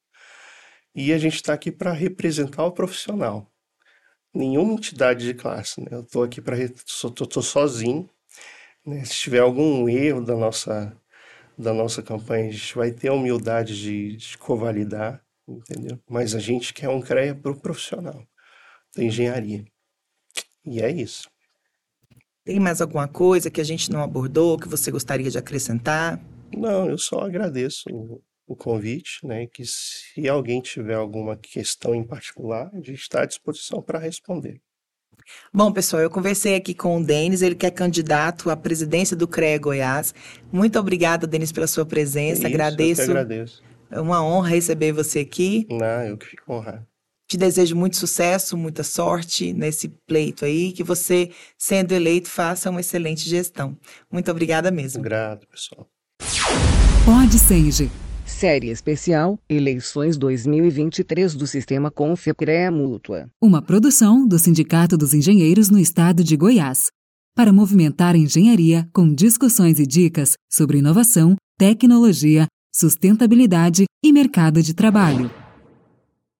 E 0.94 1.12
a 1.12 1.18
gente 1.18 1.34
está 1.34 1.52
aqui 1.52 1.70
para 1.70 1.92
representar 1.92 2.64
o 2.64 2.72
profissional. 2.72 3.49
Nenhuma 4.32 4.74
entidade 4.74 5.24
de 5.24 5.34
classe, 5.34 5.80
né? 5.80 5.88
Eu 5.90 6.00
estou 6.00 6.22
aqui 6.22 6.40
para 6.40 6.56
estou 6.56 7.42
sozinho. 7.42 8.08
Né? 8.86 9.04
Se 9.04 9.14
tiver 9.14 9.40
algum 9.40 9.88
erro 9.88 10.20
da 10.22 10.36
nossa 10.36 10.96
da 11.58 11.74
nossa 11.74 12.02
campanha, 12.02 12.48
a 12.48 12.52
gente 12.52 12.74
vai 12.74 12.90
ter 12.90 13.08
a 13.08 13.12
humildade 13.12 13.78
de, 13.78 14.16
de 14.16 14.38
covalidar 14.38 15.22
entendeu? 15.50 15.98
Mas 16.08 16.34
a 16.34 16.38
gente 16.38 16.72
quer 16.72 16.88
um 16.88 17.00
CREA 17.00 17.34
para 17.34 17.50
o 17.50 17.60
profissional 17.60 18.24
da 18.96 19.02
engenharia. 19.02 19.64
E 20.64 20.80
é 20.80 20.90
isso. 20.90 21.28
Tem 22.44 22.58
mais 22.58 22.80
alguma 22.80 23.06
coisa 23.06 23.50
que 23.50 23.60
a 23.60 23.64
gente 23.64 23.90
não 23.90 24.02
abordou, 24.02 24.58
que 24.58 24.68
você 24.68 24.90
gostaria 24.90 25.30
de 25.30 25.38
acrescentar? 25.38 26.20
Não, 26.56 26.88
eu 26.88 26.98
só 26.98 27.20
agradeço 27.20 27.84
o, 28.52 28.56
convite, 28.56 29.24
né? 29.24 29.46
Que 29.46 29.64
se 29.64 30.28
alguém 30.28 30.60
tiver 30.60 30.94
alguma 30.94 31.36
questão 31.36 31.94
em 31.94 32.04
particular, 32.04 32.70
a 32.72 32.76
gente 32.76 32.94
está 33.00 33.22
à 33.22 33.26
disposição 33.26 33.80
para 33.82 33.98
responder. 33.98 34.60
Bom, 35.52 35.70
pessoal, 35.70 36.02
eu 36.02 36.10
conversei 36.10 36.54
aqui 36.54 36.74
com 36.74 36.96
o 36.96 37.04
Denis, 37.04 37.42
ele 37.42 37.54
que 37.54 37.66
é 37.66 37.70
candidato 37.70 38.50
à 38.50 38.56
presidência 38.56 39.16
do 39.16 39.28
CREA 39.28 39.58
Goiás. 39.58 40.14
Muito 40.50 40.78
obrigada, 40.78 41.26
Denis, 41.26 41.52
pela 41.52 41.66
sua 41.66 41.86
presença. 41.86 42.46
É 42.46 42.46
isso, 42.46 42.46
agradeço. 42.46 43.00
Eu 43.02 43.04
que 43.04 43.10
agradeço. 43.10 43.62
É 43.90 44.00
uma 44.00 44.24
honra 44.24 44.50
receber 44.50 44.92
você 44.92 45.20
aqui. 45.20 45.66
Não, 45.68 46.04
eu 46.04 46.16
que 46.16 46.26
fico 46.26 46.52
honrado. 46.52 46.86
Te 47.28 47.36
desejo 47.36 47.76
muito 47.76 47.96
sucesso, 47.96 48.56
muita 48.56 48.82
sorte 48.82 49.52
nesse 49.52 49.88
pleito 49.88 50.44
aí, 50.44 50.72
que 50.72 50.82
você, 50.82 51.30
sendo 51.56 51.92
eleito, 51.92 52.28
faça 52.28 52.70
uma 52.70 52.80
excelente 52.80 53.28
gestão. 53.28 53.78
Muito 54.10 54.28
obrigada 54.30 54.70
mesmo. 54.70 55.00
Grato, 55.00 55.46
pessoal. 55.46 55.88
Pode 57.04 57.38
Senge. 57.38 57.90
Série 58.30 58.70
especial 58.70 59.38
Eleições 59.48 60.16
2023 60.16 61.34
do 61.34 61.46
Sistema 61.46 61.90
Confecrea 61.90 62.70
Mútua. 62.70 63.28
Uma 63.42 63.60
produção 63.60 64.26
do 64.26 64.38
Sindicato 64.38 64.96
dos 64.96 65.12
Engenheiros 65.12 65.68
no 65.68 65.78
Estado 65.78 66.24
de 66.24 66.36
Goiás. 66.36 66.86
Para 67.36 67.52
movimentar 67.52 68.14
a 68.14 68.18
engenharia 68.18 68.88
com 68.94 69.12
discussões 69.12 69.78
e 69.78 69.86
dicas 69.86 70.34
sobre 70.50 70.78
inovação, 70.78 71.34
tecnologia, 71.58 72.46
sustentabilidade 72.72 73.84
e 74.02 74.12
mercado 74.12 74.62
de 74.62 74.72
trabalho. 74.72 75.30